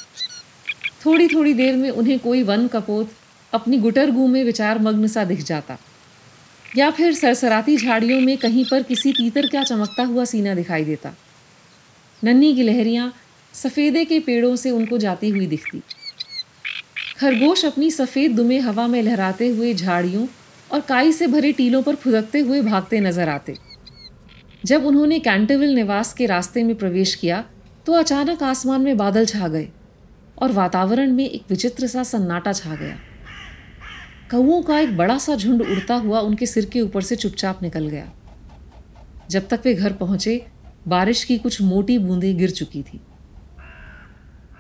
थोड़ी 1.02 1.28
थोड़ी 1.28 1.54
देर 1.54 1.76
में 1.76 1.90
उन्हें 1.92 2.18
कोई 2.20 2.44
वन 2.44 2.68
कपोत 2.68 3.12
अपनी 3.54 3.78
गुटरगू 3.78 4.28
में 4.28 4.44
विचार 4.44 4.80
मग्न 4.80 5.08
सा 5.08 5.24
दिख 5.24 5.44
जाता। 5.44 5.78
या 6.78 6.90
फिर 6.92 7.14
सरसराती 7.16 7.78
झाड़ियों 7.78 8.20
में 8.22 8.38
कहीं 8.38 8.66
पर 8.66 8.84
किसी 8.84 9.12
तीतर 9.14 9.48
क्या 9.48 9.64
चमकता 9.64 10.04
हुआ 10.04 10.26
सीना 10.26 10.56
दिखाई 10.56 10.84
देता। 10.86 11.14
नन्ही 12.22 12.54
की 12.56 12.64
लहरियाँ 12.64 13.14
सफ़ेदे 13.54 14.04
के 14.06 14.20
पेड़ों 14.20 14.56
से 14.56 14.72
उनको 14.72 14.98
जाती 14.98 15.30
हुई 15.30 15.48
दिखती। 15.48 15.82
खरगोश 17.20 17.66
अपनी 17.66 17.90
सफ़ेद 17.92 18.36
दुमे 18.36 18.60
हवा 18.60 18.88
में 18.88 19.02
लहराते 19.02 19.48
हुए 19.48 19.74
झाड़ियों 19.74 20.28
और 20.72 20.82
काई 20.82 21.12
से 21.12 21.28
भरे 21.28 21.52
टीलों 21.52 21.82
पर 21.82 21.96
फुदकते 21.96 22.40
हुए 22.40 22.62
भागते 22.62 23.00
नज़र 23.00 23.30
आते। 23.30 23.56
जब 24.66 24.86
उन्होंने 24.86 25.20
कैंटरविल 25.20 25.76
निवास 25.76 26.14
के 26.14 26.26
रास्ते 26.26 26.64
में 26.64 26.76
प्रवेश 26.76 27.16
किया 27.16 27.44
तो 27.86 27.94
अचानक 27.94 28.44
आसमान 28.44 28.82
में 28.82 28.98
बादल 28.98 29.26
छा 29.26 29.48
गए। 29.48 29.68
और 30.40 30.52
वातावरण 30.52 31.12
में 31.12 31.30
एक 31.30 31.44
विचित्र 31.50 31.88
सा 31.88 32.04
सन्नाटा 32.04 32.54
छा 32.54 32.76
गया। 32.76 33.00
कौओं 34.32 34.62
का 34.62 34.80
एक 34.80 34.98
बड़ा 34.98 35.18
सा 35.18 35.36
झुंड 35.36 35.62
उड़ता 35.62 35.96
हुआ 35.96 36.20
उनके 36.20 36.46
सिर 36.46 36.66
के 36.66 36.82
ऊपर 36.82 37.02
से 37.02 37.16
चुपचाप 37.16 37.64
निकल 37.64 37.88
गया। 37.88 38.12
जब 39.30 39.48
तक 39.48 39.62
वे 39.66 39.74
घर 39.74 39.94
पहुँचे, 39.94 40.46
बारिश 40.88 41.24
की 41.24 41.38
कुछ 41.38 41.62
मोटी 41.62 41.98
बूंदें 41.98 42.38
गिर 42.38 42.52
चुकी 42.52 42.84
थी। 42.84 43.02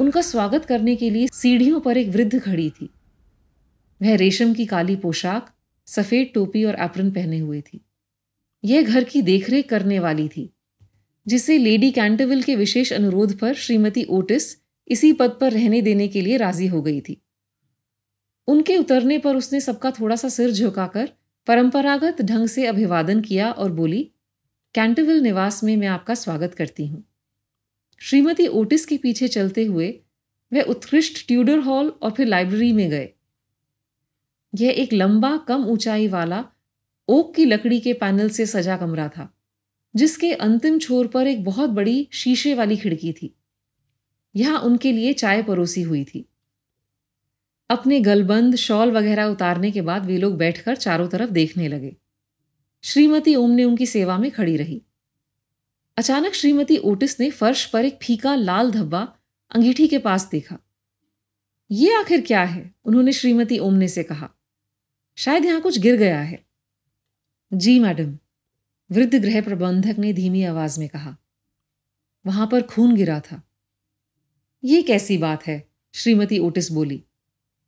उनका 0.01 0.21
स्वागत 0.21 0.65
करने 0.65 0.95
के 0.95 1.09
लिए 1.09 1.27
सीढ़ियों 1.27 1.79
पर 1.79 1.98
एक 1.98 2.09
वृद्ध 2.09 2.39
खड़ी 2.39 2.69
थी। 2.69 2.89
वह 4.01 4.15
रेशम 4.15 4.53
की 4.53 4.65
काली 4.65 4.95
पोशाक, 4.95 5.50
सफ़ेद 5.88 6.31
टोपी 6.33 6.63
और 6.63 6.75
एप्रन 6.79 7.12
पहने 7.12 7.39
हुए 7.39 7.62
थी। 7.62 7.86
यह 8.63 8.81
घर 8.81 9.03
की 9.03 9.21
देखरेख 9.21 9.69
करने 9.69 10.00
वाली 10.00 10.27
थी, 10.27 10.53
जिसे 11.27 11.57
लेडी 11.57 11.91
कैंटविल 11.91 12.43
के 12.43 12.55
विशेष 12.55 12.93
अनुरोध 12.93 13.38
पर 13.39 13.53
श्रीमती 13.53 14.03
ओटिस 14.03 14.55
इसी 14.89 15.12
पद 15.13 15.38
पर 15.41 15.51
रहने 15.51 15.81
देने 15.81 16.08
के 16.08 16.22
लिए 16.22 16.38
राज़ी 16.38 16.67
हो 16.67 16.81
गई 16.81 17.01
थी। 17.01 17.22
उनके 18.48 18.77
उतरने 18.77 19.17
पर 19.17 19.36
उसने 19.36 19.62
सबका 19.62 19.91
थोड़ा 19.91 20.15
सा 20.15 20.29
सिर 20.29 20.51
झुकाकर 20.51 21.10
परंपरागत 21.48 22.22
ढंग 22.22 22.48
से 22.48 22.65
अभिवादन 22.65 23.22
किया 23.22 23.51
और 23.51 23.72
बोली 23.72 24.03
कैंटविल 24.75 25.22
निवास 25.22 25.63
में 25.63 25.75
मैं 25.77 25.88
आपका 25.88 26.13
स्वागत 26.13 26.55
करती 26.55 26.88
हूँ। 26.88 27.03
श्रीमती 28.01 28.48
ओटिस 28.48 28.86
के 28.86 28.98
पीछे 28.98 29.27
चलते 29.27 29.65
हुए 29.65 29.89
वह 30.51 30.62
उत्कृष्ट 30.62 31.27
ट्यूडर 31.27 31.60
हॉल 31.60 31.89
और 32.01 32.12
फिर 32.12 32.27
लाइब्रेरी 32.27 32.72
में 32.74 32.89
गए। 32.89 33.10
यह 34.53 34.69
एक 34.72 34.93
लंबा, 34.93 35.38
कम 35.38 35.65
ऊंचाई 35.65 36.08
वाला 36.08 36.46
ओक 37.10 37.36
की 37.36 37.46
लकड़ी 37.46 37.79
के 37.79 37.93
पैनल 37.93 38.29
से 38.29 38.46
सजा 38.46 38.77
कमरा 38.77 39.08
था, 39.08 39.34
जिसके 39.96 40.34
अंतिम 40.34 40.79
छोर 40.79 41.08
पर 41.08 41.27
एक 41.27 41.43
बहुत 41.43 41.69
बड़ी 41.69 42.08
शीशे 42.13 42.53
वाली 42.53 42.77
खिड़की 42.77 43.13
थी। 43.13 43.36
यहाँ 44.36 44.59
उनके 44.59 44.91
लिए 44.91 45.13
चाय 45.13 45.43
परोसी 45.43 45.81
हुई 45.81 46.05
थी। 46.05 46.29
अपने 47.69 48.00
गलबंद, 48.00 48.55
शॉल 48.55 48.91
वगैरह 48.91 49.24
उतारने 49.24 49.71
के 49.71 49.81
बाद 49.81 50.05
वे 50.05 50.17
लोग 50.17 50.38
बैठकर 50.38 50.75
चारों 50.75 51.07
तरफ़ 51.07 51.29
देखने 51.29 51.67
लगे। 51.67 51.95
श्रीमती 52.83 53.36
ओम 53.36 53.51
ने 53.51 53.63
उनकी 53.63 53.86
सेवा 53.86 54.17
में 54.17 54.31
खड़ी 54.31 54.57
रही। 54.57 54.81
अचानक 55.98 56.33
श्रीमती 56.33 56.77
ओटिस 56.77 57.19
ने 57.19 57.29
फर्श 57.29 57.65
पर 57.65 57.86
एक 57.86 58.00
फीका 58.03 58.36
लाल 58.36 58.71
धब्बा 58.71 59.15
अंगीठी 59.55 59.88
के 59.88 59.98
पास 59.98 60.29
देखा। 60.29 60.57
ये 61.71 61.95
आखिर 61.95 62.21
क्या 62.21 62.43
है? 62.43 62.75
उन्होंने 62.86 63.13
श्रीमती 63.13 63.59
ओमने 63.59 63.88
से 63.88 64.03
कहा। 64.03 64.29
शायद 65.17 65.45
यहाँ 65.45 65.62
कुछ 65.62 65.79
गिर 65.79 65.95
गया 65.95 66.21
है। 66.21 66.45
जी 67.53 67.79
मैडम, 67.79 68.17
वृद्ध 68.91 69.15
गृह 69.15 69.41
प्रबंधक 69.41 70.00
ने 70.00 70.13
धीमी 70.13 70.43
आवाज़ 70.43 70.79
में 70.79 70.89
कहा। 70.89 71.17
वहाँ 72.25 72.48
पर 72.48 72.62
खून 72.62 72.95
गिरा 72.95 73.19
था। 73.19 73.48
ये 74.63 74.81
कैसी 74.81 75.17
बात 75.17 75.47
है? 75.47 75.69
श्रीमती 75.93 76.39
ओटिस 76.39 76.71
बोली। 76.71 77.03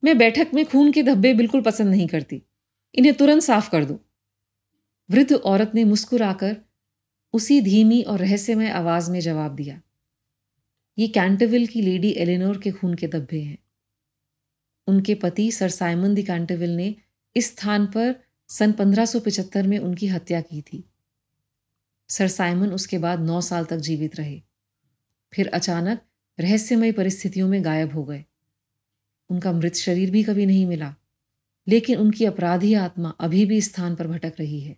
मैं 0.03 0.17
बैठक 0.17 0.47
में 0.53 0.65
खून 0.65 0.91
के 0.91 1.03
धब्बे 1.03 1.33
बिल्कुल 1.33 1.61
पसंद 1.61 1.87
नहीं 1.87 2.07
करती। 2.07 2.43
इन्हें 2.95 3.13
तुरंत 3.13 3.41
साफ़ 3.41 3.69
कर 3.69 3.85
दो। 3.85 3.99
वृद्ध 5.11 5.33
औरत 5.33 5.71
ने 5.75 5.83
मुस्कुराकर 5.83 6.57
उसी 7.33 7.61
धीमी 7.61 8.01
और 8.01 8.19
रहस्यमय 8.19 8.69
आवाज़ 8.69 9.11
में 9.11 9.19
जवाब 9.19 9.55
दिया। 9.55 9.81
ये 10.97 11.07
कैंटविल 11.07 11.67
की 11.67 11.81
लेडी 11.81 12.11
एलिनोर 12.11 12.57
के 12.57 12.71
खून 12.71 12.93
के 12.93 13.07
धब्बे 13.07 13.41
हैं। 13.41 13.57
उनके 14.87 15.15
पति 15.15 15.51
सर 15.51 15.69
साइमन 15.69 16.13
दी 16.13 16.23
कैंटविल 16.23 16.75
ने 16.75 16.95
इस 17.35 17.47
स्थान 17.47 17.85
पर 17.85 18.15
सन 18.47 18.71
1575 18.71 19.67
में 19.67 19.79
उनकी 19.79 20.07
हत्या 20.07 20.41
की 20.41 20.61
थी। 20.61 20.83
सर 22.09 22.27
साइमन 22.27 22.69
उसके 22.69 22.97
बाद 22.97 23.19
नौ 23.19 23.41
साल 23.41 23.65
तक 23.65 23.77
जीवित 23.77 24.15
रहे। 24.15 24.41
फिर 25.33 25.47
अचानक 25.47 26.01
रहस्यमय 26.39 26.91
परिस्थितियों 26.91 27.47
में 27.49 27.63
गायब 27.65 27.93
हो 27.93 28.03
गए। 28.03 28.23
उनका 29.29 29.51
मृत 29.51 29.75
शरीर 29.75 30.11
भी 30.11 30.23
कभी 30.23 30.45
नहीं 30.45 30.65
मिला, 30.65 30.93
लेकिन 31.67 31.97
उनकी 31.97 32.25
अपराधी 32.25 32.73
आत्मा 32.73 33.09
अभी 33.19 33.45
भी 33.45 33.61
स्थान 33.61 33.95
पर 33.95 34.07
भटक 34.07 34.33
रही 34.39 34.59
है। 34.59 34.77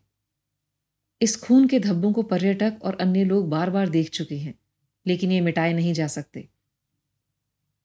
इस 1.22 1.36
खून 1.36 1.68
के 1.68 1.80
धब्बों 1.80 2.12
को 2.14 2.24
पर्यटक 2.24 2.78
और 2.84 2.98
अन्य 3.02 3.24
लोग 3.24 3.50
बार 3.50 3.70
बार 3.70 3.90
देख 3.90 4.10
चुके 4.10 4.38
हैं, 4.38 4.54
लेकिन 5.06 5.32
ये 5.32 5.42
मिटाए 5.42 5.74
नहीं 5.74 5.94
जा 5.94 6.08
सकते। 6.08 6.48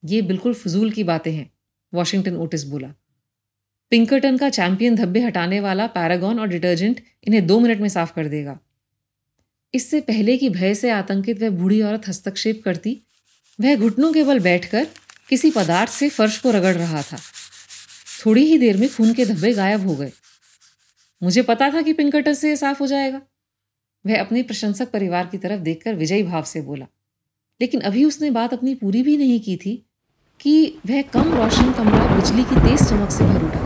ये 0.03 0.21
बिल्कुल 0.21 0.53
फजूल 0.53 0.91
की 0.91 1.03
बातें 1.03 1.31
हैं, 1.31 1.51
वॉशिंगटन 1.93 2.35
ओटिस 2.35 2.63
बोला। 2.63 2.93
पिंकरटन 3.91 4.37
का 4.37 4.49
चैंपियन 4.49 4.95
धब्बे 4.95 5.19
हटाने 5.19 5.59
वाला 5.59 5.87
पैरागॉन 5.87 6.39
और 6.39 6.47
डिटर्जेंट 6.47 7.03
इन्हें 7.23 7.45
दो 7.47 7.59
मिनट 7.59 7.79
में 7.79 7.89
साफ़ 7.89 8.13
कर 8.13 8.27
देगा। 8.27 8.59
इससे 9.73 10.01
पहले 10.01 10.37
कि 10.37 10.49
भय 10.49 10.75
से 10.75 10.89
आतंकित 10.89 11.41
वह 11.41 11.49
बूढ़ी 11.49 11.81
औरत 11.81 12.07
हस्तक्षेप 12.07 12.61
करती 12.65 13.01
वह 13.61 13.75
घुटनों 13.75 14.13
के 14.13 14.23
बल 14.23 14.39
बैठकर 14.39 14.87
किसी 15.29 15.51
पदार्थ 15.51 15.91
से 15.91 16.09
फर्श 16.09 16.37
को 16.37 16.51
रगड़ 16.51 16.75
रहा 16.75 17.01
था। 17.01 17.17
थोड़ी 18.25 18.43
ही 18.43 18.57
देर 18.57 18.77
में 18.77 18.89
खून 18.89 19.13
के 19.13 19.25
धब्बे 19.25 19.53
गायब 19.53 19.87
हो 19.87 19.95
गए। 19.95 20.11
मुझे 21.23 21.41
पता 21.41 21.69
था 21.69 21.81
कि 21.81 21.93
पिंकटर 21.93 22.33
से 22.33 22.57
साफ़ 22.57 22.79
हो 22.79 22.87
जाएगा। 22.87 23.21
वह 24.07 24.19
अपने 24.19 24.43
प्रशंसक 24.43 24.91
परिवार 24.91 25.25
की 25.25 25.37
तरफ़ 25.37 25.61
देखकर 25.61 25.95
विजयी 25.95 26.23
भाव 26.23 26.43
से 26.43 26.61
बोला। 26.61 26.85
लेकिन 27.61 27.81
अभी 27.81 28.05
उसने 28.05 28.31
बात 28.31 28.53
अपनी 28.53 28.75
पूरी 28.75 29.03
भी 29.03 29.17
नहीं 29.17 29.39
की 29.39 29.57
थी 29.57 29.85
कि 30.39 30.79
वह 30.85 31.01
कम 31.01 31.33
रोशन 31.33 31.73
कमरा 31.73 32.15
बिजली 32.15 32.43
की 32.43 32.55
तेज 32.55 32.89
चमक 32.89 33.11
से 33.11 33.23
भर 33.23 33.43
उठा। 33.43 33.59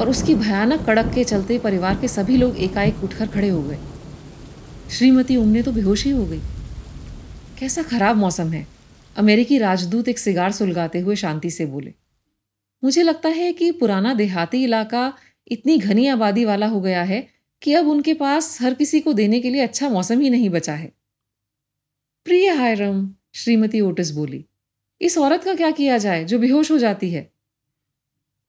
और 0.00 0.08
उसकी 0.08 0.34
भयानक 0.34 0.86
कड़क 0.86 1.14
के 1.14 1.24
चलते 1.24 1.58
परिवार 1.58 2.00
के 2.00 2.08
सभी 2.08 2.36
लोग 2.36 2.58
एकाएक 2.58 3.04
उठकर 3.04 3.26
खड़े 3.26 3.48
हो 3.48 3.62
गए। 3.62 3.78
श्रीमती 4.90 5.36
उमने 5.36 5.62
तो 5.62 5.72
बेहोश 5.72 6.04
ही 6.04 6.10
हो 6.10 6.26
गई। 6.26 6.40
कैसा 7.58 7.82
खराब 7.82 8.16
मौसम 8.16 8.52
है। 8.52 8.79
अमेरिकी 9.16 9.58
राजदूत 9.58 10.08
एक 10.08 10.18
सिगार 10.18 10.52
सुलगाते 10.52 11.00
हुए 11.00 11.16
शांति 11.16 11.50
से 11.50 11.66
बोले, 11.66 11.92
मुझे 12.82 13.02
लगता 13.02 13.28
है 13.28 13.52
कि 13.52 13.70
पुराना 13.72 14.12
देहाती 14.14 14.62
इलाका 14.64 15.12
इतनी 15.46 15.76
घनी 15.78 16.06
आबादी 16.06 16.44
वाला 16.44 16.66
हो 16.66 16.80
गया 16.80 17.02
है 17.02 17.26
कि 17.62 17.72
अब 17.74 17.88
उनके 17.88 18.14
पास 18.14 18.60
हर 18.62 18.74
किसी 18.74 19.00
को 19.00 19.12
देने 19.12 19.40
के 19.40 19.50
लिए 19.50 19.62
अच्छा 19.62 19.88
मौसम 19.88 20.20
ही 20.20 20.30
नहीं 20.30 20.50
बचा 20.50 20.74
है। 20.74 20.92
प्रिय 22.26 22.48
हायरम, 22.50 23.10
श्रीमती 23.34 23.80
ओटिस 23.80 24.10
बोली, 24.10 24.44
इस 25.00 25.18
औरत 25.18 25.44
का 25.44 25.54
क्या 25.54 25.70
किया 25.70 25.98
जाए 25.98 26.24
जो 26.24 26.38
बेहोश 26.38 26.70
हो 26.70 26.78
जाती 26.78 27.10
है? 27.10 27.30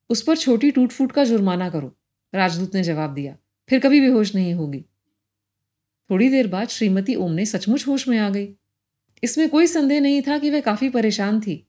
उस 0.09 0.21
पर 0.21 0.37
छोटी 0.37 0.71
टूट 0.71 0.91
फूट 0.91 1.11
का 1.11 1.23
जुर्माना 1.23 1.69
करो, 1.69 1.95
राजदूत 2.33 2.75
ने 2.75 2.83
जवाब 2.83 3.13
दिया, 3.13 3.35
फिर 3.69 3.79
कभी 3.79 4.01
बेहोश 4.01 4.35
नहीं 4.35 4.53
होगी। 4.53 4.85
थोड़ी 6.09 6.29
देर 6.29 6.47
बाद 6.47 6.69
श्रीमती 6.69 7.15
ओम 7.15 7.31
ने 7.31 7.45
सचमुच 7.45 7.87
होश 7.87 8.07
में 8.07 8.17
आ 8.17 8.29
गई। 8.29 8.47
इसमें 9.23 9.49
कोई 9.49 9.67
संदेह 9.67 10.01
नहीं 10.01 10.21
था 10.21 10.37
कि 10.37 10.49
वह 10.49 10.59
काफ़ी 10.59 10.89
परेशान 10.89 11.41
थी। 11.41 11.67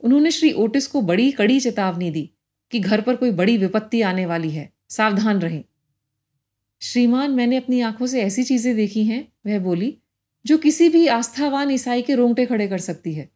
उन्होंने 0.00 0.30
श्री 0.30 0.52
ओटिस 0.52 0.86
को 0.86 1.02
बड़ी 1.02 1.32
कड़ी 1.32 1.60
चेतावनी 1.60 2.10
दी 2.10 2.30
कि 2.70 2.80
घर 2.80 3.00
पर 3.00 3.16
कोई 3.16 3.30
बड़ी 3.30 3.56
विपत्ति 3.56 4.02
आने 4.02 4.26
वाली 4.26 4.50
है। 4.50 4.72
सावधान 4.88 5.40
रहें। 5.40 5.64
श्रीमान, 6.80 7.30
मैंने 7.30 7.56
अपनी 7.56 7.80
आँखों 7.80 8.06
से 8.06 8.22
ऐसी 8.22 8.44
चीज़ें 8.44 8.76
देखी 8.76 9.04
हैं, 9.04 9.32
वह 9.46 9.58
बोली, 9.58 9.98
जो 10.46 10.58
किसी 10.58 10.88
भी 10.88 11.06
आस्थावान 11.06 11.70
ईसाई 11.70 12.02
के 12.02 12.14
रोंगटे 12.14 12.46
खड़े 12.46 12.68
कर 12.68 12.78
सकती 12.78 13.14
है। 13.14 13.30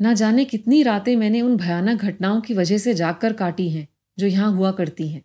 ना 0.00 0.14
जाने 0.14 0.44
कितनी 0.44 0.82
रातें 0.82 1.16
मैंने 1.16 1.40
उन 1.40 1.56
भयानक 1.56 2.00
घटनाओं 2.00 2.40
की 2.40 2.54
वजह 2.54 2.78
से 2.78 2.94
जागकर 2.94 3.32
काटी 3.32 3.70
हैं, 3.70 3.88
जो 4.18 4.26
यहाँ 4.26 4.56
हुआ 4.56 4.72
करती 4.72 5.08
हैं। 5.08 5.24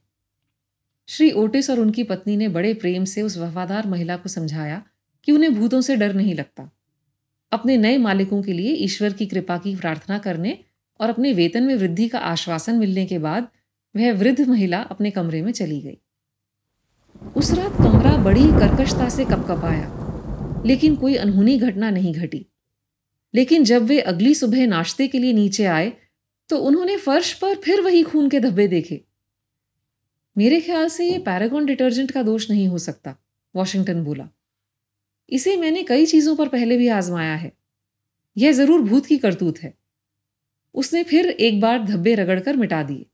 श्री 1.07 1.31
ओटिस 1.31 1.69
और 1.69 1.79
उनकी 1.79 2.03
पत्नी 2.03 2.37
ने 2.37 2.47
बड़े 2.47 2.73
प्रेम 2.73 3.05
से 3.05 3.21
उस 3.21 3.37
वफादार 3.37 3.87
महिला 3.87 4.17
को 4.17 4.29
समझाया 4.29 4.83
कि 5.23 5.31
उन्हें 5.31 5.55
भूतों 5.55 5.81
से 5.81 5.95
डर 5.95 6.13
नहीं 6.13 6.35
लगता। 6.35 6.71
अपने 7.51 7.77
नए 7.77 7.97
मालिकों 7.97 8.41
के 8.41 8.53
लिए 8.53 8.73
ईश्वर 8.75 9.13
की 9.13 9.25
कृपा 9.25 9.57
की 9.57 9.75
प्रार्थना 9.75 10.17
करने 10.17 10.57
और 10.99 11.09
अपने 11.09 11.33
वेतन 11.33 11.63
में 11.63 11.75
वृद्धि 11.75 12.07
का 12.07 12.19
आश्वासन 12.19 12.75
मिलने 12.75 13.05
के 13.05 13.17
बाद 13.19 13.47
वह 13.95 14.13
वृद्ध 14.13 14.47
महिला 14.49 14.81
अपने 14.81 15.11
कमरे 15.11 15.41
में 15.41 15.51
चली 15.51 15.79
गई। 15.81 15.97
उस 17.35 17.51
रात 17.51 17.77
कमरा 17.77 18.15
बड़ी 18.17 18.43
कर्कशता 18.43 19.09
से 19.09 19.25
कपकपाया, 19.25 20.63
लेकिन 20.65 20.95
कोई 20.95 21.15
अनहोनी 21.15 21.57
घटना 21.59 21.89
नहीं 21.89 22.13
घटी। 22.13 22.45
लेकिन 23.33 23.63
जब 23.63 23.83
वे 23.83 23.99
अगली 24.01 24.33
सुबह 24.35 24.65
नाश्ते 24.67 25.07
के 25.07 25.19
लिए 25.19 25.33
नीचे 25.33 25.65
आए 25.65 25.91
तो 26.49 26.57
उन्होंने 26.59 26.97
फर्श 26.97 27.33
पर 27.33 27.55
फिर 27.55 27.81
वही 27.81 28.03
खून 28.03 28.29
के 28.29 28.39
धब्बे 28.39 28.67
देखे। 28.67 29.01
मेरे 30.35 30.59
ख्याल 30.61 30.87
से 30.89 31.05
यह 31.05 31.19
पैरागॉन 31.19 31.65
डिटर्जेंट 31.65 32.11
का 32.11 32.23
दोष 32.23 32.49
नहीं 32.49 32.67
हो 32.67 32.77
सकता, 32.77 33.15
वॉशिंगटन 33.55 34.03
बोला। 34.03 34.27
इसे 35.31 35.57
मैंने 35.57 35.83
कई 35.83 36.05
चीज़ों 36.05 36.35
पर 36.35 36.47
पहले 36.47 36.77
भी 36.77 36.87
आजमाया 36.87 37.35
है। 37.35 37.53
यह 38.37 38.51
ज़रूर 38.51 38.81
भूत 38.81 39.05
की 39.05 39.17
करतूत 39.17 39.57
है। 39.57 39.73
उसने 40.73 41.03
फिर 41.03 41.29
एक 41.29 41.61
बार 41.61 41.83
धब्बे 41.83 42.15
रगड़कर 42.15 42.55
मिटा 42.55 42.83
दिए। 42.83 43.05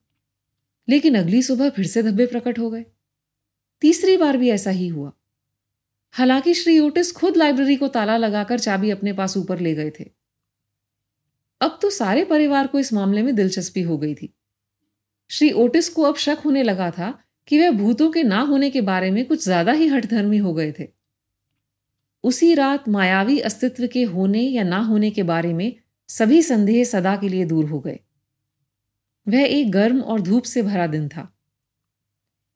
लेकिन 0.90 1.16
अगली 1.16 1.42
सुबह 1.42 1.70
फिर 1.70 1.88
से 1.88 2.04
धब्बे 2.04 2.26
प्रकट 2.26 2.60
हो 2.60 2.70
गए। 2.70 2.86
तीसरी 3.82 4.18
बार 4.18 4.38
भी 4.38 4.50
ऐसा 4.50 4.70
ही 4.70 4.88
हुआ। 4.88 5.12
हालाँकि 6.12 6.54
श्री 6.54 6.80
ओटिस 6.80 7.12
खुद 7.12 7.38
लाइब्रेरी 7.38 7.76
को 7.76 7.88
ताला 7.88 8.18
लगाकर 8.18 8.60
चाबी 8.60 8.90
अपने 8.90 9.14
पास 9.14 9.38
ऊपर 9.38 9.60
ले 9.60 9.76
गए 9.76 9.90
थे। 9.90 10.06
अब 11.62 11.80
तो 11.82 11.90
सारे 11.90 12.26
परिवार 12.26 12.68
को 12.68 12.80
इस 12.80 12.94
मामले 12.94 13.24
में 13.24 13.36
दिलचस्पी 13.36 13.82
हो 13.82 13.98
गई 13.98 14.16
थी। 14.16 14.34
श्री 15.30 15.52
ओटिस 15.52 15.90
को 15.90 16.02
अब 16.02 16.16
शक 16.16 16.38
होने 16.46 16.64
लगा 16.64 16.92
था 16.92 17.24
कि 17.48 17.60
वह 17.60 17.72
भूतों 17.72 18.12
के 18.12 18.24
ना 18.24 18.40
होने 18.40 18.70
के 18.70 18.82
बारे 18.82 19.12
में 19.12 19.26
कुछ 19.26 19.44
ज़्यादा 19.44 19.72
ही 19.72 19.88
हठधर्मी 19.88 20.38
हो 20.38 20.54
गए 20.54 20.72
थे। 20.72 20.97
उसी 22.24 22.54
रात 22.54 22.90
मायावी 22.90 23.40
अस्तित्व 23.40 23.88
के 23.88 24.04
होने 24.04 24.42
या 24.42 24.64
ना 24.64 24.78
होने 24.78 25.10
के 25.10 25.24
बारे 25.24 25.54
में 25.54 25.76
सभी 26.08 26.42
संदेह 26.42 26.84
सदा 26.84 27.16
के 27.16 27.30
लिए 27.30 27.46
दूर 27.46 27.66
हो 27.66 27.80
गए। 27.80 28.00
वह 29.30 29.42
एक 29.42 29.72
गर्म 29.72 30.02
और 30.02 30.22
धूप 30.22 30.44
से 30.44 30.62
भरा 30.62 30.88
दिन 30.88 31.08
था। 31.08 31.34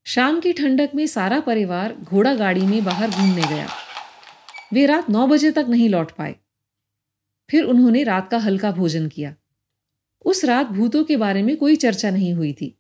शाम 0.06 0.40
की 0.40 0.54
ठंडक 0.54 0.90
में 0.96 1.08
सारा 1.08 1.40
परिवार 1.40 1.94
घोड़ा 1.94 2.36
गाड़ी 2.36 2.62
में 2.62 2.84
बाहर 2.84 3.10
घूमने 3.10 3.42
गया। 3.42 3.68
वे 4.74 4.86
रात 4.86 5.10
नौ 5.10 5.28
बजे 5.28 5.52
तक 5.52 5.66
नहीं 5.70 5.90
लौट 5.90 6.12
पाए। 6.12 6.36
फिर 7.50 7.64
उन्होंने 7.64 8.04
रात 8.04 8.30
का 8.30 8.38
हल्का 8.38 8.72
भोजन 8.72 9.08
किया। 9.08 9.36
उस 10.26 10.46
रात 10.46 10.68
भूतों 10.68 11.04
के 11.04 11.18
बारे 11.18 11.44
में 11.44 11.58
कोई 11.58 11.76
चर्चा 11.76 12.12
नहीं 12.12 12.34
हुई 12.34 12.54
थी, 12.54 12.78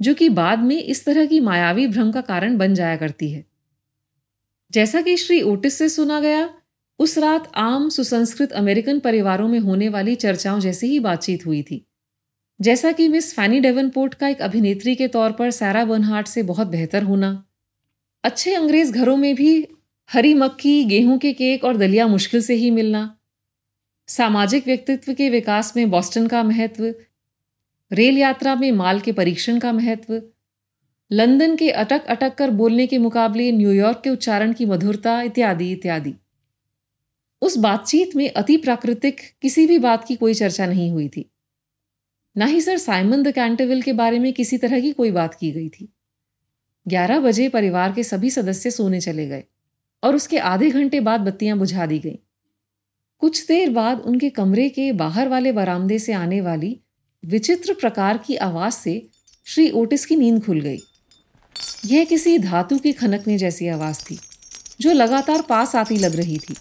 जो 0.00 0.14
कि 0.14 0.28
बाद 0.28 0.58
में 0.58 0.82
इस 0.82 1.04
तरह 1.04 1.26
की 1.26 1.40
मायावी 1.40 1.86
भ्रम 1.86 2.12
का 2.12 2.20
कारण 2.20 2.58
बन 2.58 2.74
जाया 2.74 2.96
करती 2.96 3.30
है। 3.30 3.51
जैसा 4.72 5.00
कि 5.00 5.16
श्री 5.16 5.42
ओटिस 5.42 5.78
से 5.78 5.88
सुना 5.88 6.20
गया, 6.20 6.54
उस 6.98 7.18
रात 7.18 7.52
आम 7.54 7.88
सुसंस्कृत 7.88 8.52
अमेरिकन 8.52 8.98
परिवारों 8.98 9.48
में 9.48 9.58
होने 9.58 9.88
वाली 9.88 10.14
चर्चाओं 10.14 10.60
जैसी 10.60 10.86
ही 10.86 11.00
बातचीत 11.00 11.46
हुई 11.46 11.62
थी। 11.62 11.86
जैसा 12.60 12.92
कि 12.92 13.08
मिस 13.08 13.34
फैनी 13.34 13.60
डेवनपोर्ट 13.60 14.14
का 14.14 14.28
एक 14.28 14.42
अभिनेत्री 14.42 14.94
के 14.94 15.08
तौर 15.08 15.32
पर 15.32 15.50
सैरा 15.50 15.84
बर्नहार्ट 15.84 16.26
से 16.26 16.42
बहुत 16.42 16.66
बेहतर 16.66 17.02
होना। 17.02 17.44
अच्छे 18.24 18.54
अंग्रेज़ 18.54 18.92
घरों 18.92 19.16
में 19.16 19.34
भी 19.34 19.68
हरी 20.12 20.34
मक्खी, 20.34 20.84
गेहूँ 20.84 21.18
के 21.18 21.32
केक 21.32 21.64
और 21.64 21.76
दलिया 21.76 22.06
मुश्किल 22.06 22.42
से 22.42 22.54
ही 22.54 22.70
मिलना। 22.70 23.18
सामाजिक 24.06 24.66
व्यक्तित्व 24.66 25.14
के 25.14 25.30
विकास 25.30 25.76
में 25.76 25.90
बॉस्टन 25.90 26.26
का 26.26 26.42
महत्व, 26.42 26.94
रेल 27.92 28.18
यात्रा 28.18 28.54
में 28.54 28.72
माल 28.72 29.00
के 29.00 29.12
परीक्षण 29.12 29.58
का 29.58 29.72
महत्व 29.72 30.22
लंदन 31.12 31.56
के 31.56 31.70
अटक 31.70 32.04
अटक 32.04 32.34
कर 32.34 32.50
बोलने 32.50 32.86
के 32.86 32.98
मुकाबले 32.98 33.52
न्यूयॉर्क 33.52 34.00
के 34.04 34.10
उच्चारण 34.10 34.52
की 34.52 34.64
मधुरता, 34.64 35.22
इत्यादि 35.22 35.72
इत्यादि। 35.72 36.14
उस 37.42 37.58
बातचीत 37.58 38.16
में 38.16 38.30
अति 38.30 38.56
प्राकृतिक 38.56 39.20
किसी 39.42 39.66
भी 39.66 39.78
बात 39.78 40.04
की 40.04 40.16
कोई 40.16 40.34
चर्चा 40.34 40.66
नहीं 40.66 40.90
हुई 40.90 41.08
थी। 41.08 41.30
ना 42.36 42.44
ही 42.44 42.60
सर 42.60 42.78
साइमन 42.78 43.22
द 43.22 43.32
कैंटेविल 43.32 43.82
के 43.82 43.92
बारे 43.92 44.18
में 44.18 44.32
किसी 44.32 44.58
तरह 44.58 44.80
की 44.80 44.92
कोई 44.92 45.10
बात 45.10 45.34
की 45.34 45.50
गई 45.50 45.68
थी। 45.68 45.92
ग्यारह 46.88 47.20
बजे 47.20 47.48
परिवार 47.48 47.92
के 47.92 48.04
सभी 48.04 48.30
सदस्य 48.30 48.70
सोने 48.70 49.00
चले 49.00 49.26
गए 49.26 49.44
और 50.02 50.16
उसके 50.16 50.38
आधे 50.38 50.70
घंटे 50.70 51.00
बाद 51.00 51.20
बत्तियाँ 51.20 51.58
बुझा 51.58 51.86
दी 51.86 51.98
गईं। 51.98 52.16
कुछ 53.18 53.46
देर 53.46 53.70
बाद 53.70 54.00
उनके 54.00 54.30
कमरे 54.30 54.68
के 54.68 54.92
बाहर 54.92 55.28
वाले 55.28 55.52
बरामदे 55.52 55.98
से 55.98 56.12
आने 56.12 56.40
वाली 56.40 56.80
विचित्र 57.24 57.72
प्रकार 57.72 58.18
की 58.18 58.36
आवाज़ 58.36 58.74
से 58.74 59.06
श्री 59.44 59.70
ओटिस 59.70 60.06
की 60.06 60.16
नींद 60.16 60.44
खुल 60.44 60.60
गई। 60.60 60.78
यह 61.84 62.04
किसी 62.04 62.38
धातु 62.38 62.78
की 62.78 62.92
खनकने 62.92 63.38
जैसी 63.38 63.68
आवाज़ 63.68 64.00
थी, 64.02 64.18
जो 64.80 64.92
लगातार 64.92 65.42
पास 65.42 65.76
आती 65.76 65.96
लग 65.96 66.16
रही 66.16 66.38
थी। 66.38 66.54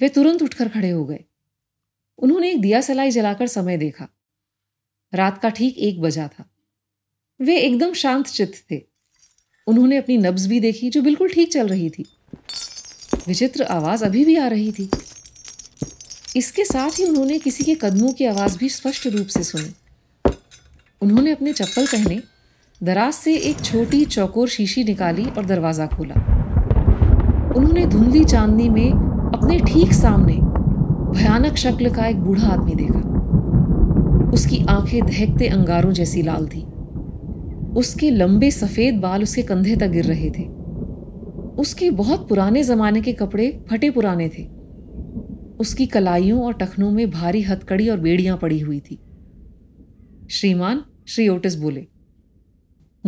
वे 0.00 0.08
तुरंत 0.08 0.42
उठकर 0.42 0.68
खड़े 0.68 0.90
हो 0.90 1.04
गए। 1.04 1.24
उन्होंने 2.18 2.50
एक 2.50 2.60
दिया 2.60 2.80
सलाई 2.80 3.10
जलाकर 3.10 3.46
समय 3.46 3.76
देखा। 3.76 4.08
रात 5.14 5.42
का 5.42 5.48
ठीक 5.48 5.78
एक 5.78 6.00
बजा 6.00 6.28
था। 6.28 6.50
वे 7.40 7.58
एकदम 7.58 7.94
शांत 7.94 8.26
चित्त 8.26 8.70
थे। 8.70 8.82
उन्होंने 9.66 9.96
अपनी 9.96 10.16
नब्ज 10.16 10.46
भी 10.46 10.60
देखी, 10.60 10.90
जो 10.90 11.02
बिल्कुल 11.02 11.28
ठीक 11.28 11.52
चल 11.52 11.68
रही 11.68 11.90
थी। 11.90 12.04
विचित्र 13.26 13.62
आवाज़ 13.62 14.04
अभी 14.04 14.24
भी 14.24 14.36
आ 14.36 14.48
रही 14.48 14.72
थी। 14.72 14.90
इसके 16.36 16.64
साथ 16.64 16.98
ही 16.98 17.04
उन्होंने 17.04 17.38
किसी 17.38 17.64
के 17.64 17.74
कदमों 17.74 18.12
की 18.12 18.24
आवाज़ 18.24 18.58
भी 18.58 18.68
स्पष्ट 18.68 19.06
रूप 19.06 19.26
से 19.26 19.44
सुनी। 19.44 19.74
उन्होंने 21.00 21.32
अपने 21.32 21.52
चप्पल 21.52 21.86
पहने 21.86 22.37
दराज 22.82 23.12
से 23.12 23.34
एक 23.36 23.60
छोटी 23.60 24.04
चौकोर 24.04 24.48
शीशी 24.48 24.82
निकाली 24.84 25.24
और 25.24 25.46
दरवाज़ा 25.46 25.86
खोला। 25.86 26.14
उन्होंने 27.56 27.86
धुंधली 27.86 28.24
चांदनी 28.24 28.68
में 28.68 28.90
अपने 29.34 29.58
ठीक 29.58 29.92
सामने 29.92 30.34
भयानक 31.12 31.56
शक्ल 31.56 31.90
का 31.90 32.06
एक 32.06 32.20
बूढ़ा 32.20 32.48
आदमी 32.48 32.74
देखा। 32.74 34.30
उसकी 34.30 34.64
आँखें 34.68 35.06
दहकते 35.06 35.48
अंगारों 35.48 35.92
जैसी 35.92 36.22
लाल 36.22 36.46
थी। 36.46 36.62
उसके 37.76 38.10
लंबे 38.10 38.50
सफ़ेद 38.50 39.00
बाल 39.00 39.22
उसके 39.22 39.42
कंधे 39.42 39.76
तक 39.76 39.88
गिर 39.88 40.04
रहे 40.04 40.30
थे। 40.30 40.46
उसके 41.58 41.90
बहुत 41.90 42.28
पुराने 42.28 42.62
जमाने 42.62 43.00
के 43.00 43.12
कपड़े 43.12 43.50
फटे 43.70 43.90
पुराने 43.90 44.28
थे। 44.28 44.48
उसकी 45.60 45.86
कलाइयों 45.86 46.42
और 46.42 46.52
टखनों 46.52 46.90
में 46.90 47.10
भारी 47.10 47.42
हथकड़ी 47.42 47.88
और 47.88 48.00
बेड़ियाँ 48.00 48.36
पड़ी 48.36 48.60
हुई 48.60 48.80
थी। 48.80 49.02
श्रीमान, 50.30 50.84
श्री 51.06 51.28
ओटिस 51.28 51.54
बोले 51.56 51.86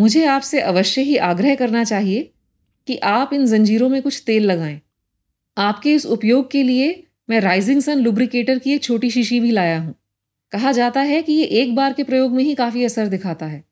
मुझे 0.00 0.24
आपसे 0.24 0.60
अवश्य 0.60 1.02
ही 1.02 1.16
आग्रह 1.16 1.54
करना 1.54 1.84
चाहिए 1.84 2.22
कि 2.88 2.96
आप 2.96 3.32
इन 3.32 3.46
जंजीरों 3.46 3.88
में 3.88 4.00
कुछ 4.02 4.22
तेल 4.26 4.44
लगाएँ। 4.44 4.80
आपके 5.56 5.94
इस 5.94 6.06
उपयोग 6.06 6.50
के 6.50 6.62
लिए 6.62 7.02
मैं 7.28 7.40
राइजिंग 7.40 7.80
सन 7.80 7.98
लुब्रिकेटर 7.98 8.58
की 8.58 8.72
एक 8.72 8.82
छोटी 8.82 9.10
शीशी 9.10 9.40
भी 9.40 9.50
लाया 9.50 9.78
हूँ। 9.80 9.94
कहा 10.52 10.72
जाता 10.72 11.00
है 11.00 11.20
कि 11.22 11.32
ये 11.32 11.44
एक 11.44 11.74
बार 11.74 11.92
के 11.92 12.02
प्रयोग 12.02 12.32
में 12.32 12.42
ही 12.44 12.54
काफ़ी 12.54 12.84
असर 12.84 13.08
दिखाता 13.08 13.46
है। 13.46 13.62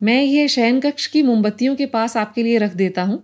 मैं 0.00 0.22
यह 0.22 0.46
शयन 0.46 0.80
कक्ष 0.80 1.06
की 1.06 1.22
मोमबत्तियों 1.22 1.74
के 1.76 1.86
पास 1.86 2.16
आपके 2.16 2.42
लिए 2.42 2.58
रख 2.58 2.74
देता 2.74 3.02
हूँ। 3.02 3.22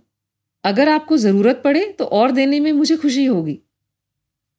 अगर 0.63 0.89
आपको 0.89 1.17
ज़रूरत 1.17 1.61
पड़े 1.63 1.85
तो 1.99 2.05
और 2.05 2.31
देने 2.31 2.59
में 2.59 2.71
मुझे 2.73 2.97
खुशी 2.97 3.25
होगी। 3.25 3.57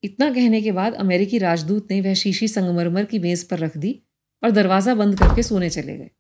इतना 0.02 0.30
कहने 0.30 0.62
के 0.62 0.72
बाद 0.72 0.94
अमेरिकी 0.94 1.38
राजदूत 1.38 1.88
ने 1.90 2.00
वह 2.00 2.14
शीशी 2.14 2.48
संगमरमर 2.48 3.04
की 3.04 3.18
मेज 3.18 3.44
पर 3.44 3.58
रख 3.58 3.76
दी 3.76 4.02
और 4.42 4.50
दरवाज़ा 4.50 4.94
बंद 4.94 5.18
करके 5.18 5.42
सोने 5.42 5.70
चले 5.70 5.96
गए। 5.96 6.10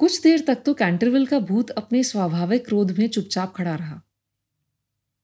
कुछ 0.00 0.20
देर 0.22 0.44
तक 0.46 0.62
तो 0.66 0.72
कैंटरविल 0.74 1.26
का 1.26 1.38
भूत 1.38 1.70
अपने 1.70 2.02
स्वाभाविक 2.02 2.64
क्रोध 2.66 2.90
में 2.98 3.08
चुपचाप 3.08 3.52
खड़ा 3.54 3.74
रहा। 3.74 4.00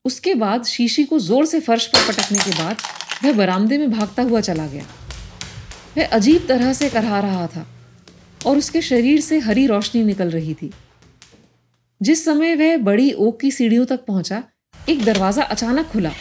उसके 0.05 0.33
बाद 0.35 0.65
शीशी 0.65 1.03
को 1.03 1.19
ज़ोर 1.19 1.45
से 1.45 1.59
फर्श 1.59 1.85
पर 1.87 2.07
पटकने 2.07 2.39
के 2.39 2.51
बाद 2.57 2.77
वह 3.23 3.33
बरामदे 3.37 3.77
में 3.77 3.91
भागता 3.91 4.23
हुआ 4.23 4.41
चला 4.41 4.67
गया। 4.67 4.83
वह 5.97 6.05
अजीब 6.07 6.45
तरह 6.47 6.73
से 6.73 6.89
करहा 6.89 7.19
रहा 7.19 7.47
था 7.47 7.65
और 8.45 8.57
उसके 8.57 8.81
शरीर 8.81 9.21
से 9.21 9.39
हरी 9.39 9.65
रोशनी 9.67 10.03
निकल 10.03 10.29
रही 10.29 10.53
थी। 10.53 10.71
जिस 12.01 12.23
समय 12.25 12.55
वह 12.55 12.77
बड़ी 12.77 13.11
ओक 13.13 13.39
की 13.41 13.51
सीढ़ियों 13.51 13.85
तक 13.85 14.05
पहुँचा, 14.05 14.43
एक 14.89 15.03
दरवाज़ा 15.05 15.43
अचानक 15.45 15.87
खुला। 15.87 16.11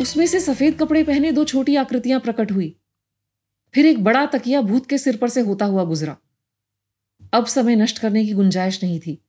उसमें 0.00 0.26
से 0.26 0.40
सफ़ेद 0.40 0.78
कपड़े 0.78 1.02
पहने 1.02 1.32
दो 1.32 1.44
छोटी 1.44 1.76
आकृतियाँ 1.76 2.20
प्रकट 2.20 2.52
हुई। 2.52 2.74
फिर 3.74 3.86
एक 3.86 4.02
बड़ा 4.04 4.24
तकिया 4.26 4.60
भूत 4.62 4.88
के 4.88 4.98
सिर 4.98 5.16
पर 5.16 5.28
से 5.28 5.40
होता 5.40 5.64
हुआ 5.64 5.84
गुजरा। 5.84 6.16
अब 7.32 7.46
समय 7.46 7.76
नष्ट 7.76 7.98
करने 7.98 8.26
की 8.26 8.32
गुंजाइश 8.32 8.84
नहीं 8.84 9.00
थी। 9.00 9.22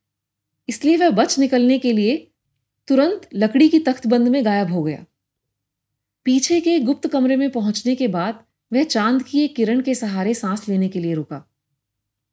इसलिए 0.69 0.97
वह 0.97 1.09
बच 1.09 1.39
निकलने 1.39 1.79
के 1.79 1.93
लिए 1.93 2.31
तुरंत 2.88 3.29
लकड़ी 3.33 3.69
की 3.69 3.79
तख्तबंद 3.79 4.27
में 4.27 4.45
गायब 4.45 4.71
हो 4.71 4.83
गया। 4.83 5.05
पीछे 6.25 6.62
के 6.62 6.79
गुप्त 6.79 7.07
कमरे 7.07 7.35
में 7.35 7.49
पहुँचने 7.49 7.95
के 7.95 8.07
बाद 8.07 8.43
वह 8.73 8.83
चाँद 8.83 9.23
की 9.23 9.41
एक 9.41 9.55
किरण 9.55 9.81
के 9.81 9.95
सहारे 9.95 10.33
सांस 10.33 10.69
लेने 10.69 10.89
के 10.89 10.99
लिए 10.99 11.13
रुका। 11.13 11.51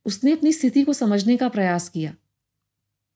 उसने 0.07 0.33
अपनी 0.33 0.53
स्थिति 0.53 0.83
को 0.83 0.93
समझने 0.93 1.37
का 1.37 1.49
प्रयास 1.49 1.89
किया। 1.89 2.15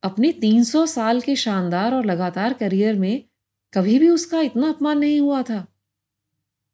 अपने 0.03 0.33
300 0.33 0.87
साल 0.87 1.21
के 1.21 1.37
शानदार 1.37 1.95
और 1.95 2.07
लगातार 2.07 2.53
करियर 2.53 2.95
में 2.95 3.25
कभी 3.75 3.99
भी 3.99 4.09
उसका 4.09 4.41
इतना 4.41 4.69
अपमान 4.69 4.99
नहीं 4.99 5.21
हुआ 5.21 5.43
था। 5.43 5.67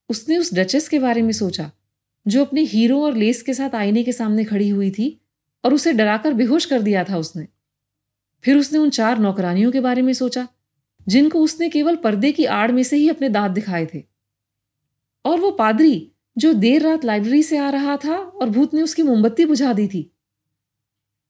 उसने 0.08 0.38
उस 0.38 0.54
डचेस 0.54 0.88
के 0.88 0.98
बारे 0.98 1.22
में 1.22 1.32
सोचा, 1.32 1.72
जो 2.28 2.44
अपने 2.44 2.60
हीरो 2.60 3.04
और 3.04 3.16
लेस 3.16 3.42
के 3.42 3.54
साथ 3.54 3.74
आईने 3.74 4.04
के 4.04 4.12
सामने 4.12 4.44
खड़ी 4.44 4.68
हुई 4.68 4.90
थी 4.90 5.20
और 5.66 5.74
उसे 5.74 5.92
डराकर 5.92 6.32
बेहोश 6.32 6.64
कर 6.64 6.82
दिया 6.82 7.04
था 7.04 7.18
उसने। 7.18 7.48
फिर 8.44 8.56
उसने 8.56 8.78
उन 8.78 8.90
चार 8.90 9.18
नौकरानियों 9.18 9.72
के 9.72 9.80
बारे 9.80 10.02
में 10.02 10.12
सोचा, 10.12 10.48
जिनको 11.08 11.40
उसने 11.40 11.68
केवल 11.68 11.96
पर्दे 11.96 12.32
की 12.32 12.44
आड़ 12.44 12.72
में 12.72 12.82
से 12.82 12.96
ही 12.96 13.08
अपने 13.08 13.28
दांत 13.28 13.52
दिखाए 13.52 13.86
थे। 13.86 14.04
और 15.24 15.40
वो 15.40 15.50
पादरी, 15.50 16.12
जो 16.38 16.52
देर 16.52 16.82
रात 16.82 17.04
लाइब्रेरी 17.04 17.42
से 17.42 17.56
आ 17.56 17.70
रहा 17.70 17.96
था 17.96 18.16
और 18.16 18.50
भूत 18.50 18.74
ने 18.74 18.82
उसकी 18.82 19.02
मोमबत्ती 19.02 19.44
बुझा 19.44 19.72
दी 19.72 19.88
थी। 19.88 20.12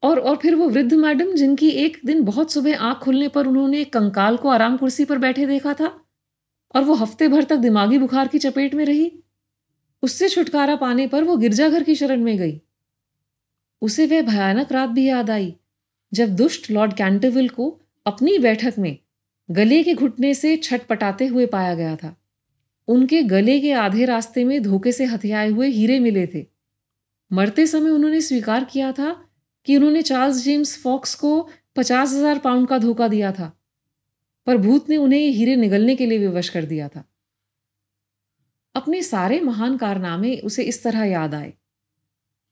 और 0.02 0.18
और 0.18 0.36
फिर 0.36 0.54
वो 0.54 0.68
वृद्ध 0.68 0.94
मैडम, 0.94 1.32
जिनकी 1.32 1.68
एक 1.68 2.00
दिन 2.06 2.22
बहुत 2.22 2.52
सुबह 2.52 2.78
आँख 2.78 2.98
खुलने 2.98 3.28
पर 3.28 3.46
उन्होंने 3.46 3.84
कंकाल 3.84 4.36
को 4.36 4.48
आराम 4.48 4.76
कुर्सी 4.76 5.04
पर 5.04 5.18
बैठे 5.18 5.46
देखा 5.46 5.74
था, 5.74 6.04
और 6.74 6.84
वो 6.84 6.94
हफ़्ते 6.94 7.28
भर 7.28 7.44
तक 7.44 7.56
दिमागी 7.56 7.98
बुखार 7.98 8.28
की 8.28 8.38
चपेट 8.38 8.74
में 8.74 8.84
रही, 8.84 9.22
उससे 10.02 10.28
छुटकारा 10.28 10.76
पाने 10.76 11.06
पर 11.06 11.24
वो 11.24 11.36
गिरजाघर 11.36 11.82
की 11.82 11.94
शरण 11.94 12.20
में 12.20 12.38
गई। 12.38 12.62
उसे 13.82 14.06
वह 14.06 14.22
भयानक 14.24 14.72
रात 14.72 14.90
भी 14.90 15.04
याद 15.04 15.30
आई, 15.30 15.54
जब 16.12 16.34
दुष्ट 16.36 16.70
लॉर्ड 16.70 16.92
कैंटरविल 16.94 17.48
को 17.48 17.68
अपनी 18.06 18.38
बैठक 18.38 18.78
में 18.78 18.96
गले 19.48 19.82
के 19.82 19.94
घुटने 19.94 20.32
से 20.34 20.56
छटपटाते 20.58 21.26
हुए 21.26 21.46
पाया 21.48 21.74
गया 21.74 21.96
था। 21.96 22.14
उनके 22.88 23.22
गले 23.24 23.58
के 23.60 23.72
आधे 23.74 24.04
रास्ते 24.04 24.44
में 24.44 24.62
धोखे 24.62 24.92
से 24.92 25.04
हथियाए 25.06 25.48
हुए 25.48 25.68
हीरे 25.68 25.98
मिले 26.00 26.26
थे। 26.26 26.44
मरते 27.30 27.66
समय 27.66 27.90
उन्होंने 27.90 28.20
स्वीकार 28.20 28.64
किया 28.64 28.90
था 28.92 29.10
कि 29.66 29.76
उन्होंने 29.76 30.02
चार्ल्स 30.02 30.42
जेम्स 30.44 30.76
फॉक्स 30.78 31.14
को 31.14 31.48
पचास 31.76 32.12
हज़ार 32.14 32.38
पाउंड 32.38 32.68
का 32.68 32.78
धोखा 32.78 33.08
दिया 33.08 33.32
था, 33.32 33.52
पर 34.46 34.56
भूत 34.56 34.90
ने 34.90 34.96
उन्हें 34.96 35.20
ये 35.20 35.30
हीरे 35.30 35.56
निगलने 35.56 35.96
के 35.96 36.06
लिए 36.06 36.18
विवश 36.18 36.48
कर 36.48 36.64
दिया 36.64 36.88
था। 36.88 37.04
अपने 38.74 39.02
सारे 39.02 39.40
महान 39.40 39.76
कारनामे 39.76 40.36
उसे 40.40 40.62
इस 40.64 40.82
तरह 40.82 41.04
याद 41.04 41.34
आए। 41.34 41.52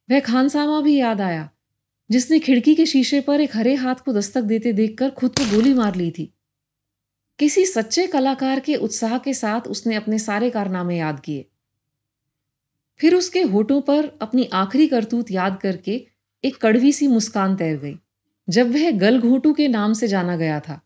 वह 0.09 0.21
खानसामा 0.21 0.81
भी 0.81 0.97
याद 0.97 1.21
आया, 1.21 1.49
जिसने 2.11 2.39
खिड़की 2.39 2.75
के 2.75 2.87
शीशे 2.87 3.21
पर 3.21 3.41
एक 3.41 3.57
हरे 3.57 3.75
हाथ 3.75 3.95
को 3.95 4.13
दस्तक 4.13 4.43
देते 4.43 4.73
देखकर 4.73 5.11
खुद 5.11 5.39
को 5.39 5.51
गोली 5.51 5.75
मार 5.75 5.95
ली 5.95 6.11
थी। 6.11 6.33
किसी 7.39 7.65
सच्चे 7.67 8.07
कलाकार 8.07 8.61
के 8.61 8.75
उत्साह 8.77 9.19
के 9.19 9.35
साथ 9.35 9.61
उसने 9.61 9.95
अपने 9.95 10.19
सारे 10.19 10.51
कारनामे 10.51 10.99
याद 10.99 11.21
किए। 11.21 11.45
फिर 13.01 13.15
उसके 13.15 13.43
होठों 13.43 13.81
पर 13.81 14.11
अपनी 14.23 14.45
आखिरी 14.53 14.87
करतूत 14.87 15.31
याद 15.31 15.59
करके 15.61 16.07
एक 16.45 16.57
कड़वी 16.57 16.93
सी 16.93 17.07
मुस्कान 17.07 17.57
तैर 17.57 17.77
गई, 17.77 17.97
जब 18.49 18.73
वह 18.73 18.91
गल 18.91 19.21
घोटू 19.21 19.53
के 19.53 19.69
नाम 19.69 19.93
से 19.93 20.09
जाना 20.09 20.37
गया 20.37 20.61
था। 20.61 20.81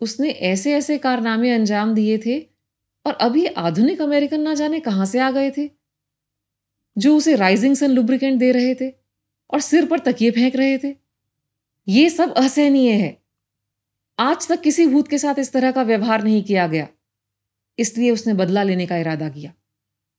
उसने 0.00 0.30
ऐसे 0.30 0.74
ऐसे 0.74 0.98
कारनामे 0.98 1.50
अंजाम 1.50 1.94
दिए 1.94 2.18
थे 2.18 2.38
और 3.06 3.14
अभी 3.14 3.46
आधुनिक 3.46 4.02
अमेरिकन 4.02 4.40
ना 4.40 4.54
जाने 4.54 4.80
कहाँ 4.80 5.06
से 5.06 5.18
आ 5.18 5.30
गए 5.30 5.50
थे। 5.50 5.70
जो 6.96 7.16
उसे 7.16 7.34
राइजिंग 7.36 7.76
सन 7.76 7.90
लुब्रिकेंट 7.90 8.38
दे 8.38 8.50
रहे 8.52 8.74
थे 8.74 8.92
और 9.50 9.60
सिर 9.60 9.86
पर 9.86 9.98
तकिए 9.98 10.30
फेंक 10.30 10.56
रहे 10.56 10.78
थे। 10.78 10.94
ये 11.88 12.08
सब 12.10 12.34
असहनीय 12.34 12.92
है। 12.92 13.16
आज 14.18 14.46
तक 14.48 14.60
किसी 14.60 14.86
भूत 14.86 15.08
के 15.08 15.18
साथ 15.18 15.38
इस 15.38 15.52
तरह 15.52 15.70
का 15.70 15.82
व्यवहार 15.82 16.22
नहीं 16.24 16.42
किया 16.42 16.66
गया। 16.66 16.86
इसलिए 17.78 18.10
उसने 18.10 18.34
बदला 18.34 18.62
लेने 18.62 18.86
का 18.86 18.96
इरादा 18.96 19.28
किया। 19.28 19.52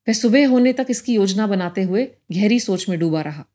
वह 0.08 0.14
सुबह 0.14 0.48
होने 0.48 0.74
तक 0.74 0.88
इसकी 0.90 1.14
योजना 1.14 1.48
बनाते 1.48 1.84
हुए 1.84 2.04
गहरी 2.32 2.60
सोच 2.60 2.88
में 2.90 2.98
डूबा 3.00 3.22
रहा। 3.22 3.46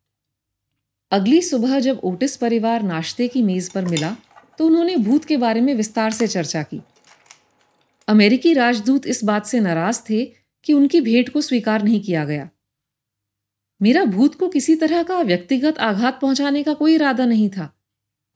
अगली 1.13 1.41
सुबह 1.43 1.79
जब 1.81 2.01
ओटिस 2.05 2.37
परिवार 2.37 2.83
नाश्ते 2.83 3.29
की 3.29 3.43
मेज 3.43 3.69
पर 3.69 3.85
मिला 3.85 4.17
तो 4.59 4.67
उन्होंने 4.67 4.97
भूत 4.97 5.25
के 5.25 5.37
बारे 5.37 5.61
में 5.61 5.75
विस्तार 5.75 6.11
से 6.11 6.27
चर्चा 6.27 6.63
की। 6.63 6.81
अमेरिकी 8.09 8.53
राजदूत 8.53 9.07
इस 9.07 9.23
बात 9.25 9.47
से 9.47 9.61
नाराज़ 9.61 10.01
थे 10.11 10.25
कि 10.67 10.73
उनकी 10.73 11.01
भेंट 11.01 11.29
को 11.29 11.41
स्वीकार 11.41 11.83
नहीं 11.83 12.01
किया 12.01 12.25
गया। 12.25 12.49
मेरा 13.81 14.05
भूत 14.07 14.35
को 14.35 14.49
किसी 14.49 14.75
तरह 14.77 15.03
का 15.03 15.21
व्यक्तिगत 15.23 15.79
आघात 15.81 16.21
पहुँचाने 16.21 16.63
का 16.63 16.75
कोई 16.75 16.95
इरादा 16.95 17.27
नहीं 17.27 17.49
था। 17.51 17.73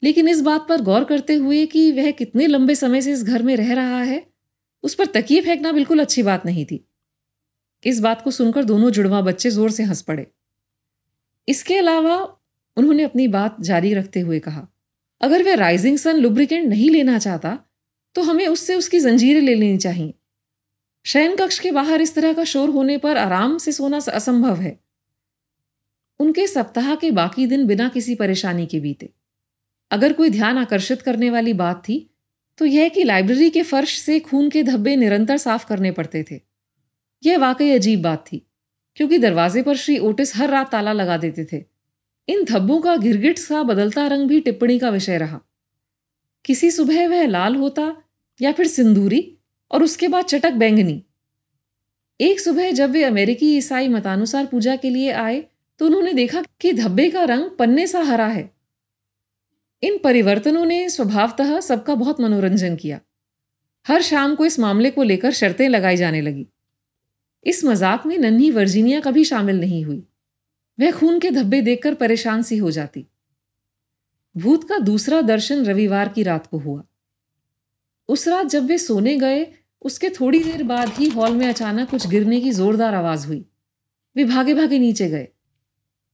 लेकिन 0.03 0.27
इस 0.27 0.41
बात 0.41 0.65
पर 0.69 0.81
गौर 0.81 1.03
करते 1.03 1.33
हुए 1.35 1.65
कि 1.65 1.91
वह 1.91 2.09
कितने 2.13 2.47
लंबे 2.47 2.75
समय 2.75 3.01
से 3.01 3.11
इस 3.11 3.23
घर 3.23 3.43
में 3.43 3.55
रह 3.57 3.73
रहा 3.73 4.01
है, 4.01 4.21
उस 4.83 4.95
पर 4.95 5.05
तकिए 5.13 5.41
फेंकना 5.41 5.71
बिल्कुल 5.71 5.99
अच्छी 5.99 6.23
बात 6.23 6.45
नहीं 6.45 6.65
थी। 6.65 6.83
इस 7.83 7.99
बात 7.99 8.21
को 8.21 8.31
सुनकर 8.31 8.63
दोनों 8.63 8.89
जुड़वा 8.91 9.21
बच्चे 9.23 9.49
ज़ोर 9.51 9.71
से 9.71 9.83
हंस 9.83 10.01
पड़े। 10.01 10.25
इसके 11.47 11.77
अलावा 11.77 12.17
उन्होंने 12.77 13.03
अपनी 13.03 13.27
बात 13.29 13.57
जारी 13.61 13.93
रखते 13.93 14.19
हुए 14.19 14.39
कहा, 14.39 14.67
अगर 15.21 15.43
वह 15.43 15.55
राइजिंग 15.55 15.97
सन 15.97 16.17
लुब्रिकेंट 16.17 16.67
नहीं 16.69 16.89
लेना 16.89 17.17
चाहता 17.19 17.57
तो 18.15 18.21
हमें 18.23 18.45
उससे 18.47 18.75
उसकी 18.75 18.99
जंजीरें 18.99 19.41
ले 19.41 19.53
लेनी 19.55 19.77
चाहिए। 19.77 20.13
शयन 21.05 21.35
कक्ष 21.35 21.59
के 21.59 21.71
बाहर 21.71 22.01
इस 22.01 22.15
तरह 22.15 22.33
का 22.33 22.43
शोर 22.45 22.69
होने 22.69 22.97
पर 22.97 23.17
आराम 23.17 23.57
से 23.57 23.71
सोना 23.71 23.97
असंभव 24.11 24.55
है। 24.57 24.79
उनके 26.19 26.47
सप्ताह 26.47 26.95
के 26.95 27.11
बाकी 27.11 27.45
दिन 27.47 27.65
बिना 27.67 27.87
किसी 27.89 28.15
परेशानी 28.15 28.65
के 28.65 28.79
बीते। 28.79 29.09
अगर 29.91 30.13
कोई 30.13 30.29
ध्यान 30.29 30.57
आकर्षित 30.57 31.01
करने 31.01 31.29
वाली 31.29 31.53
बात 31.55 31.83
थी 31.83 31.99
तो 32.59 32.65
यह 32.65 32.89
कि 32.89 33.03
लाइब्रेरी 33.03 33.49
के 33.49 33.63
फर्श 33.63 33.97
से 33.99 34.19
खून 34.19 34.49
के 34.49 34.63
धब्बे 34.63 34.95
निरंतर 34.95 35.37
साफ़ 35.37 35.65
करने 35.67 35.91
पड़ते 35.91 36.23
थे। 36.23 36.39
यह 37.23 37.37
वाकई 37.37 37.71
अजीब 37.71 38.01
बात 38.01 38.23
थी, 38.27 38.41
क्योंकि 38.97 39.17
दरवाजे 39.17 39.61
पर 39.61 39.75
श्री 39.75 39.97
ओटिस 39.99 40.35
हर 40.35 40.49
रात 40.49 40.71
ताला 40.71 40.93
लगा 40.93 41.17
देते 41.17 41.45
थे। 41.45 41.63
इन 42.27 42.43
धब्बों 42.43 42.79
का 42.81 42.95
गिरगिट 42.97 43.37
सा 43.37 43.63
बदलता 43.63 44.05
रंग 44.07 44.27
भी 44.27 44.39
टिप्पणी 44.39 44.77
का 44.79 44.89
विषय 44.89 45.17
रहा। 45.17 45.39
किसी 46.45 46.71
सुबह 46.71 47.07
वह 47.07 47.25
लाल 47.27 47.55
होता 47.55 47.95
या 48.39 48.51
फिर 48.51 48.67
सिंदूरी 48.67 49.21
और 49.71 49.83
उसके 49.83 50.07
बाद 50.07 50.25
चटक 50.25 50.53
बैंगनी। 50.53 51.03
एक 52.19 52.39
सुबह 52.39 52.71
जब 52.71 52.91
वे 52.91 53.03
अमेरिकी 53.03 53.55
ईसाई 53.57 53.87
मतानुसार 53.89 54.45
पूजा 54.45 54.75
के 54.75 54.89
लिए 54.89 55.11
आए 55.13 55.43
तो 55.79 55.85
उन्होंने 55.85 56.13
देखा 56.13 56.43
कि 56.61 56.73
धब्बे 56.73 57.09
का 57.09 57.23
रंग 57.23 57.49
पन्ने 57.49 57.87
सा 57.87 58.01
हरा 58.01 58.27
है। 58.27 58.49
इन 59.83 59.97
परिवर्तनों 59.97 60.65
ने 60.65 60.89
स्वभावतः 60.89 61.59
सबका 61.59 61.95
बहुत 61.95 62.21
मनोरंजन 62.21 62.75
किया। 62.75 62.99
हर 63.87 64.01
शाम 64.01 64.35
को 64.35 64.45
इस 64.45 64.59
मामले 64.59 64.91
को 64.91 65.03
लेकर 65.03 65.31
शर्तें 65.31 65.69
लगाई 65.69 65.95
जाने 65.95 66.21
लगी। 66.21 66.47
इस 67.43 67.65
मज़ाक 67.65 68.05
में 68.05 68.17
नन्ही 68.17 68.51
वर्जीनिया 68.51 68.99
कभी 68.99 69.23
शामिल 69.23 69.59
नहीं 69.59 69.83
हुई। 69.85 70.03
वह 70.79 70.91
खून 70.91 71.19
के 71.19 71.31
धब्बे 71.31 71.61
देखकर 71.61 71.93
परेशान 71.93 72.41
सी 72.41 72.57
हो 72.57 72.71
जाती। 72.71 73.05
भूत 74.37 74.69
का 74.69 74.77
दूसरा 74.77 75.21
दर्शन 75.21 75.65
रविवार 75.65 76.09
की 76.09 76.23
रात 76.23 76.47
को 76.47 76.57
हुआ। 76.57 76.83
उस 78.07 78.27
रात 78.27 78.45
जब 78.45 78.65
वे 78.65 78.77
सोने 78.77 79.17
गए, 79.17 79.47
उसके 79.81 80.09
थोड़ी 80.09 80.43
देर 80.43 80.63
बाद 80.63 80.89
ही 80.89 81.09
हॉल 81.09 81.31
में 81.31 81.47
अचानक 81.47 81.89
कुछ 81.89 82.07
गिरने 82.07 82.41
की 82.41 82.51
जोरदार 82.51 82.95
आवाज़ 82.95 83.27
हुई। 83.27 83.45
वे 84.15 84.23
भागे 84.23 84.53
भागे 84.53 84.79
नीचे 84.79 85.09
गए। 85.09 85.27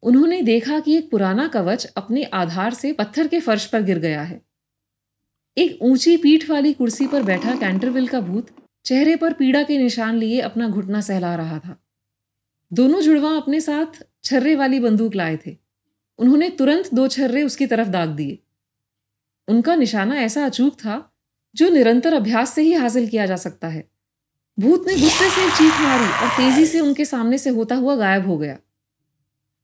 उन्होंने 0.03 0.41
देखा 0.41 0.79
कि 0.79 0.97
एक 0.97 1.11
पुराना 1.11 1.47
कवच 1.47 1.85
अपने 1.85 2.23
आधार 2.23 2.73
से 2.73 2.93
पत्थर 2.93 3.27
के 3.27 3.39
फर्श 3.39 3.65
पर 3.65 3.81
गिर 3.81 3.99
गया 3.99 4.21
है। 4.21 4.41
एक 5.57 5.79
ऊँची 5.81 6.17
पीठ 6.17 6.49
वाली 6.49 6.73
कुर्सी 6.73 7.07
पर 7.07 7.23
बैठा 7.23 7.55
कैंटरविल 7.55 8.07
का 8.07 8.21
भूत 8.21 8.47
चेहरे 8.85 9.15
पर 9.15 9.33
पीड़ा 9.33 9.63
के 9.63 9.77
निशान 9.77 10.17
लिए 10.17 10.39
अपना 10.39 10.67
घुटना 10.67 11.01
सहला 11.01 11.35
रहा 11.35 11.59
था। 11.59 11.83
दोनों 12.73 13.01
जुड़वा 13.01 13.31
अपने 13.31 13.61
साथ 13.61 13.85
छर्रे 14.23 14.55
वाली 14.55 14.79
बंदूक 14.79 15.15
लाए 15.15 15.39
थे। 15.47 15.57
उन्होंने 16.19 16.49
तुरंत 16.49 16.93
दो 16.93 17.07
छर्रे 17.07 17.43
उसकी 17.43 17.65
तरफ़ 17.67 17.87
दाग 17.87 18.09
दिए। 18.09 18.39
उनका 19.47 19.75
निशाना 19.75 20.15
ऐसा 20.15 20.45
अचूक 20.45 20.73
था 20.73 21.13
जो 21.55 21.69
निरंतर 21.69 22.13
अभ्यास 22.13 22.53
से 22.53 22.61
ही 22.61 22.73
हासिल 22.73 23.07
किया 23.07 23.25
जा 23.25 23.35
सकता 23.35 23.67
है। 23.67 23.89
भूत 24.59 24.87
ने 24.87 24.93
गुस्से 24.93 25.29
से 25.29 25.49
चीख 25.51 25.73
मारी 25.81 26.23
और 26.23 26.29
तेज़ी 26.29 26.65
से 26.65 26.79
उनके 26.79 27.05
सामने 27.05 27.37
से 27.37 27.49
होता 27.49 27.75
हुआ 27.75 27.95
गायब 27.95 28.27
हो 28.27 28.37
गया। 28.37 28.57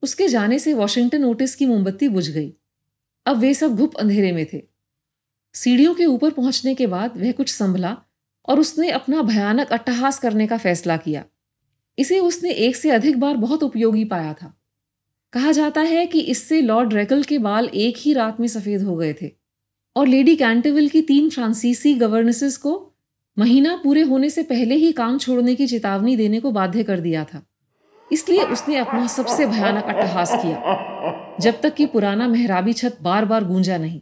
उसके 0.01 0.27
जाने 0.27 0.59
से 0.59 0.73
वॉशिंगटन 0.73 1.25
ओटिस 1.25 1.55
की 1.55 1.65
मोमबत्ती 1.65 2.07
बुझ 2.07 2.29
गई। 2.29 2.53
अब 3.25 3.37
वे 3.37 3.53
सब 3.53 3.75
घुप 3.75 3.95
अंधेरे 3.95 4.31
में 4.31 4.45
थे। 4.53 4.63
सीढ़ियों 5.53 5.93
के 5.93 6.05
ऊपर 6.05 6.29
पहुँचने 6.29 6.75
के 6.75 6.87
बाद 6.87 7.17
वह 7.17 7.31
कुछ 7.31 7.49
संभला 7.49 7.97
और 8.47 8.59
उसने 8.59 8.89
अपना 8.89 9.21
भयानक 9.21 9.67
अट्टहास 9.67 10.19
करने 10.19 10.47
का 10.47 10.57
फैसला 10.57 10.97
किया। 10.97 11.25
इसे 11.99 12.19
उसने 12.19 12.51
एक 12.51 12.75
से 12.75 12.89
अधिक 12.89 13.19
बार 13.19 13.37
बहुत 13.37 13.63
उपयोगी 13.63 14.05
पाया 14.05 14.33
था। 14.33 14.53
कहा 15.33 15.51
जाता 15.51 15.81
है 15.81 16.05
कि 16.05 16.19
इससे 16.19 16.61
लॉर्ड 16.61 16.93
रेकल 16.93 17.23
के 17.23 17.37
बाल 17.37 17.65
एक 17.65 17.97
ही 17.97 18.13
रात 18.13 18.39
में 18.39 18.47
सफ़ेद 18.47 18.81
हो 18.81 18.95
गए 18.95 19.15
थे 19.21 19.31
और 19.95 20.07
लेडी 20.07 20.35
कैंटेविल 20.35 20.89
की 20.89 21.01
तीन 21.01 21.29
फ्रांसीसी 21.29 21.93
गवर्नेसेस 21.93 22.57
को 22.57 22.93
महीना 23.37 23.81
पूरे 23.83 24.01
होने 24.01 24.29
से 24.29 24.43
पहले 24.43 24.75
ही 24.75 24.91
काम 24.91 25.17
छोड़ने 25.17 25.55
की 25.55 25.67
चेतावनी 25.67 26.15
देने 26.15 26.39
को 26.39 26.51
बाध्य 26.51 26.83
कर 26.83 26.99
दिया 26.99 27.23
था। 27.23 27.45
इसलिए 28.11 28.43
उसने 28.45 28.75
अपना 28.77 29.05
सबसे 29.07 29.45
भयानक 29.45 29.85
अट्टहास 29.85 30.31
किया, 30.33 31.37
जब 31.41 31.61
तक 31.61 31.73
कि 31.75 31.85
पुराना 31.85 32.27
मेहराबी 32.27 32.73
छत 32.73 32.97
बार 33.01 33.25
बार 33.25 33.43
गूंजा 33.43 33.77
नहीं। 33.77 34.01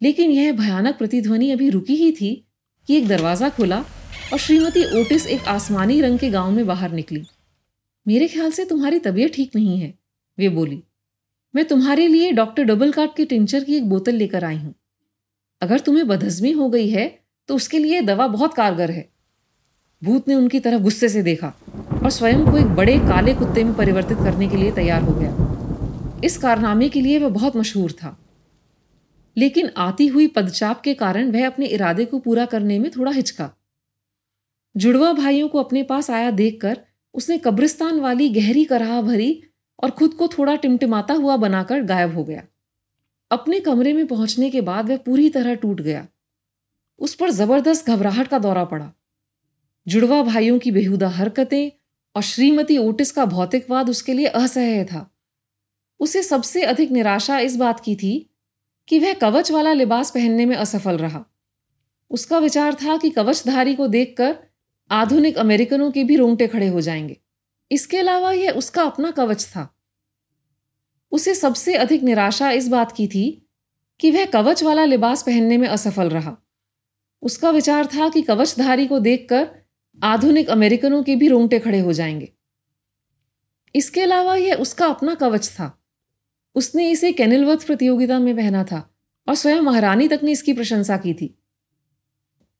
लेकिन 0.00 0.30
यह 0.30 0.52
भयानक 0.52 0.98
प्रतिध्वनि 0.98 1.50
अभी 1.50 1.68
रुकी 1.70 1.96
ही 1.96 2.10
थी 2.12 2.34
कि 2.88 2.96
एक 2.96 3.08
दरवाज़ा 3.08 3.48
खुला 3.48 3.78
और 4.32 4.38
श्रीमती 4.38 4.84
ओटिस 5.00 5.26
एक 5.28 5.48
आसमानी 5.48 6.00
रंग 6.00 6.18
के 6.18 6.30
गाँव 6.30 6.50
में 6.50 6.66
बाहर 6.66 6.92
निकली। 6.92 7.22
मेरे 8.06 8.28
ख्याल 8.28 8.50
से 8.50 8.64
तुम्हारी 8.64 8.98
तबीयत 9.00 9.32
ठीक 9.34 9.56
नहीं 9.56 9.78
है, 9.78 9.94
वे 10.38 10.48
बोली। 10.50 10.82
मैं 11.54 11.64
तुम्हारे 11.64 12.06
लिए 12.08 12.32
डॉक्टर 12.32 12.64
डबल 12.64 12.92
कार्ट 12.92 13.16
के 13.16 13.24
टिंचर 13.24 13.64
की 13.64 13.76
एक 13.76 13.88
बोतल 13.88 14.14
लेकर 14.14 14.44
आई 14.44 14.56
हूँ। 14.56 14.74
अगर 15.62 15.80
तुम्हें 15.80 16.06
बदहजमी 16.08 16.50
हो 16.52 16.68
गई 16.70 16.88
है 16.90 17.08
तो 17.48 17.54
उसके 17.54 17.78
लिए 17.78 18.00
दवा 18.02 18.26
बहुत 18.28 18.54
कारगर 18.54 18.90
है। 18.90 19.08
भूत 20.04 20.28
ने 20.28 20.34
उनकी 20.34 20.60
तरफ़ 20.60 20.82
गुस्से 20.82 21.08
से 21.08 21.22
देखा 21.22 21.48
और 22.02 22.10
स्वयं 22.10 22.44
को 22.44 22.58
एक 22.58 22.66
बड़े 22.66 22.98
काले 22.98 23.34
कुत्ते 23.34 23.64
में 23.64 23.74
परिवर्तित 23.74 24.18
करने 24.18 24.48
के 24.48 24.56
लिए 24.56 24.72
तैयार 24.72 25.02
हो 25.02 25.14
गया। 25.14 26.20
इस 26.24 26.38
कारनामे 26.38 26.88
के 26.88 27.00
लिए 27.00 27.18
वह 27.18 27.28
बहुत 27.28 27.56
मशहूर 27.56 27.92
था। 27.92 28.18
लेकिन 29.36 29.70
आती 29.76 30.06
हुई 30.06 30.26
पदचाप 30.26 30.80
के 30.80 30.94
कारण 30.94 31.30
वह 31.30 31.46
अपने 31.46 31.66
इरादे 31.66 32.04
को 32.04 32.18
पूरा 32.18 32.46
करने 32.46 32.78
में 32.78 32.90
थोड़ा 32.90 33.12
हिचका। 33.12 33.50
जुड़वा 34.76 35.12
भाइयों 35.12 35.48
को 35.48 35.62
अपने 35.62 35.82
पास 35.82 36.10
आया 36.10 36.30
देखकर 36.30 36.80
उसने 37.14 37.38
कब्रिस्तान 37.38 38.00
वाली 38.00 38.28
गहरी 38.28 38.64
कराह 38.64 39.02
भरी 39.02 39.42
और 39.82 39.90
खुद 39.90 40.14
को 40.14 40.28
थोड़ा 40.28 40.56
टिमटिमाता 40.56 41.14
हुआ 41.14 41.36
बनाकर 41.36 41.82
गायब 41.82 42.14
हो 42.14 42.24
गया। 42.24 42.42
अपने 43.30 43.60
कमरे 43.60 43.92
में 43.92 44.06
पहुँचने 44.06 44.50
के 44.50 44.60
बाद 44.60 44.88
वह 44.88 44.96
पूरी 44.96 45.30
तरह 45.30 45.54
टूट 45.54 45.80
गया। 45.80 46.06
उस 46.98 47.14
पर 47.14 47.30
ज़बरदस्त 47.30 47.86
घबराहट 47.86 48.28
का 48.28 48.38
दौरा 48.38 48.64
पड़ा। 48.64 48.92
जुड़वा 49.88 50.22
भाइयों 50.22 50.58
की 50.58 50.70
बेहुदा 50.70 51.08
हरकतें 51.08 51.70
और 52.16 52.22
श्रीमती 52.22 52.78
ओटिस 52.78 53.12
का 53.12 53.24
भौतिकवाद 53.24 53.90
उसके 53.90 54.14
लिए 54.14 54.26
असह्य 54.26 54.84
था। 54.84 55.14
उसे 56.00 56.22
सबसे 56.22 56.62
अधिक 56.62 56.90
निराशा 56.90 57.38
इस 57.38 57.56
बात 57.56 57.80
की 57.80 57.96
थी 57.96 58.30
कि 58.88 58.98
वह 58.98 59.12
कवच 59.12 59.50
वाला 59.50 59.72
लिबास 59.72 60.10
पहनने 60.10 60.46
में 60.46 60.56
असफल 60.56 60.98
रहा। 60.98 61.24
उसका 62.10 62.38
विचार 62.38 62.74
था 62.74 62.96
कि 62.96 63.10
कवचधारी 63.10 63.74
को 63.74 63.88
देखकर 63.88 64.38
आधुनिक 64.90 65.38
अमेरिकनों 65.38 65.90
के 65.90 66.04
भी 66.04 66.16
रोंगटे 66.16 66.46
खड़े 66.46 66.68
हो 66.68 66.80
जाएँगे। 66.80 67.20
इसके 67.72 67.98
अलावा 67.98 68.32
यह 68.32 68.50
उसका 68.50 68.82
अपना 68.82 69.10
कवच 69.10 69.44
था। 69.44 69.76
उसे 71.12 71.34
सबसे 71.34 71.74
अधिक 71.74 72.02
निराशा 72.02 72.50
इस 72.50 72.68
बात 72.68 72.92
की 72.92 73.08
थी 73.08 73.48
कि 74.00 74.10
वह 74.10 74.24
कवच 74.24 74.62
वाला 74.62 74.84
लिबास 74.84 75.22
पहनने 75.22 75.56
में 75.56 75.68
असफल 75.68 76.10
रहा। 76.10 76.36
उसका 77.22 77.50
विचार 77.50 77.86
था 77.86 78.08
कि 78.08 78.22
कवचधारी 78.22 78.86
को 78.86 78.98
देखकर 78.98 79.59
आधुनिक 80.02 80.50
अमेरिकनों 80.50 81.02
के 81.02 81.16
भी 81.16 81.28
रोंगटे 81.28 81.58
खड़े 81.58 81.78
हो 81.78 81.92
जाएँगे। 81.92 82.32
इसके 83.74 84.00
अलावा 84.00 84.36
यह 84.36 84.54
उसका 84.54 84.86
अपना 84.86 85.14
कवच 85.14 85.48
था। 85.48 85.82
उसने 86.54 86.90
इसे 86.90 87.12
कैनिलवर्थ 87.12 87.66
प्रतियोगिता 87.66 88.18
में 88.18 88.36
पहना 88.36 88.64
था 88.64 88.94
और 89.28 89.34
स्वयं 89.34 89.60
महारानी 89.60 90.08
तक 90.08 90.20
ने 90.22 90.32
इसकी 90.32 90.52
प्रशंसा 90.52 90.96
की 90.96 91.14
थी। 91.14 91.38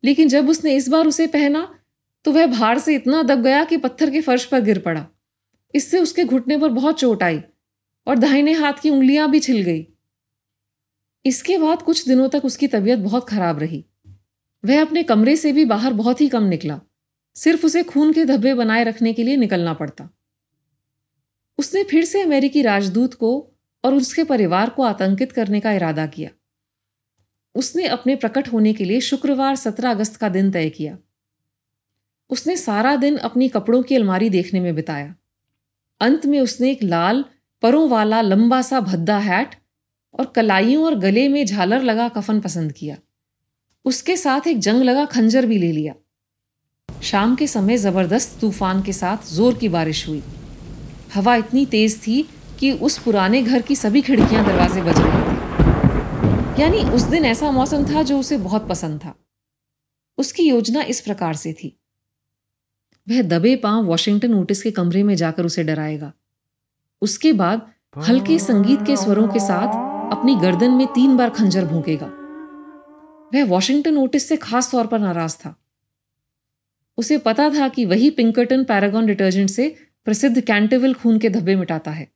लेकिन 0.05 0.29
जब 0.29 0.48
उसने 0.48 0.76
इस 0.76 0.88
बार 0.88 1.07
उसे 1.07 1.26
पहना 1.26 1.79
तो 2.24 2.33
वह 2.33 2.46
भार 2.46 2.79
से 2.79 2.94
इतना 2.94 3.22
दब 3.22 3.42
गया 3.42 3.64
कि 3.64 3.76
पत्थर 3.76 4.11
के 4.11 4.20
फर्श 4.20 4.44
पर 4.44 4.61
गिर 4.61 4.79
पड़ा। 4.79 5.07
इससे 5.74 5.98
उसके 5.98 6.24
घुटने 6.24 6.59
पर 6.59 6.68
बहुत 6.68 6.98
चोट 6.98 7.22
आई 7.22 7.42
और 8.07 8.18
दाहिने 8.18 8.53
हाथ 8.53 8.72
की 8.72 8.90
उंगलियाँ 8.90 9.31
भी 9.31 9.40
छिल 9.40 9.62
गई। 9.62 9.87
इसके 11.26 11.59
बाद 11.59 11.83
कुछ 11.83 12.09
दिनों 12.09 12.29
तक 12.29 12.44
उसकी 12.44 12.68
तबीयत 12.68 12.98
बहुत 12.98 13.29
खराब 13.29 13.59
रही। 13.59 13.85
वह 14.64 14.81
अपने 14.81 15.03
कमरे 15.03 15.37
से 15.37 15.53
भी 15.53 15.64
बाहर 15.64 15.92
बहुत 15.92 16.20
ही 16.20 16.29
कम 16.29 16.42
निकला। 16.42 16.81
सिर्फ़ 17.35 17.66
उसे 17.66 17.83
खून 17.83 18.12
के 18.12 18.25
धब्बे 18.25 18.55
बनाए 18.55 18.85
रखने 18.85 19.12
के 19.12 19.23
लिए 19.23 19.37
निकलना 19.37 19.75
पड़ता। 19.75 20.11
उसने 21.59 21.85
फिर 21.85 22.05
से 22.05 22.23
अमेरिकी 22.23 22.62
राजदूत 22.62 23.14
को 23.14 23.53
और 23.85 23.95
उसके 23.95 24.25
परिवार 24.25 24.71
को 24.71 24.83
आतंकित 24.83 25.33
करने 25.33 25.61
का 25.61 25.73
इरादा 25.73 26.07
किया। 26.07 26.31
उसने 27.55 27.87
अपने 27.87 28.16
प्रकट 28.16 28.53
होने 28.53 28.73
के 28.73 28.85
लिए 28.85 29.01
शुक्रवार 29.01 29.57
17 29.57 29.90
अगस्त 29.90 30.16
का 30.16 30.29
दिन 30.29 30.51
तय 30.51 30.71
किया। 30.71 30.99
उसने 32.31 32.57
सारा 32.57 32.97
दिन 32.97 33.16
अपनी 33.16 33.49
कपड़ों 33.49 33.83
की 33.83 33.95
अलमारी 33.95 34.31
देखने 34.31 34.61
में 34.61 34.75
बिताया। 34.75 35.14
अंत 36.01 36.27
में 36.27 36.40
उसने 36.40 36.71
एक 36.71 36.83
लाल, 36.83 37.25
परों 37.62 37.88
वाला, 37.88 38.21
लंबा 38.21 38.62
सा 38.62 38.81
भद्दा 38.81 39.19
हैट 39.19 39.55
और 40.19 40.27
कलाइयों 40.27 40.85
और 40.85 40.95
गले 40.95 41.29
में 41.29 41.47
झालर 41.47 41.83
लगा 41.83 42.09
कफन 42.09 42.40
पसंद 42.40 42.73
किया। 42.73 42.99
उसके 43.85 44.16
साथ 44.16 44.47
एक 44.47 44.59
जंग 44.59 44.83
लगा 44.83 45.05
खंजर 45.05 45.47
भी 45.47 45.59
ले 45.59 45.73
लिया। 45.73 45.95
शाम 47.02 47.34
के 47.36 47.46
समय 47.46 47.76
ज़बरदस्त 47.76 48.40
तूफ़ान 48.40 48.82
के 48.82 48.92
साथ 48.92 49.26
ज़ोर 49.26 49.54
की 49.54 49.68
बारिश 49.68 50.06
हुई। 50.08 50.22
हवा 51.14 51.34
इतनी 51.34 51.64
तेज 51.66 51.96
थी 51.98 52.22
कि 52.60 52.72
उस 52.72 52.98
पुराने 52.98 53.42
घर 53.42 53.62
की 53.62 53.76
सभी 53.76 54.00
खिड़कियाँ 54.00 54.44
दरवाजे 54.46 54.82
बज 54.82 54.98
रहे 54.98 55.20
थे। 55.20 56.62
यानी 56.62 56.82
उस 56.90 57.02
दिन 57.02 57.24
ऐसा 57.24 57.50
मौसम 57.50 57.84
था 57.84 58.02
जो 58.02 58.18
उसे 58.18 58.38
बहुत 58.38 58.68
पसंद 58.68 59.00
था। 59.00 59.14
उसकी 60.18 60.42
योजना 60.42 60.82
इस 60.82 61.00
प्रकार 61.00 61.34
से 61.34 61.52
थी। 61.52 61.76
वह 63.06 63.22
दबे 63.22 63.54
पाँव 63.56 63.84
वॉशिंगटन 63.84 64.34
ओटिस 64.34 64.62
के 64.62 64.70
कमरे 64.70 65.02
में 65.02 65.14
जाकर 65.14 65.44
उसे 65.44 65.62
डराएगा। 65.64 66.12
उसके 67.02 67.32
बाद 67.32 67.66
हल्के 67.96 68.38
संगीत 68.38 68.82
के 68.86 68.96
स्वरों 68.96 69.26
के 69.28 69.40
साथ 69.40 70.12
अपनी 70.12 70.34
गर्दन 70.34 70.70
में 70.70 70.86
तीन 70.86 71.16
बार 71.16 71.30
खंजर 71.30 71.64
भूकेगा। 71.64 72.06
वह 73.34 73.44
वॉशिंगटन 73.44 73.96
ओटिस 73.96 74.28
से 74.28 74.36
खास 74.36 74.70
तौर 74.70 74.86
पर 74.86 74.98
नाराज़ 74.98 75.36
था। 75.36 75.54
उसे 77.00 77.18
पता 77.18 77.50
था 77.50 77.68
कि 77.68 77.84
वही 77.84 78.10
पिंकर्टन 78.10 78.64
पैरागॉन 78.64 79.06
डिटर्जेंट 79.06 79.50
से 79.50 79.76
प्रसिद्ध 80.04 80.40
कैंटेविल 80.40 80.94
खून 80.94 81.18
के 81.18 81.30
धब्बे 81.30 81.56
मिटाता 81.56 81.90
है। 81.90 82.08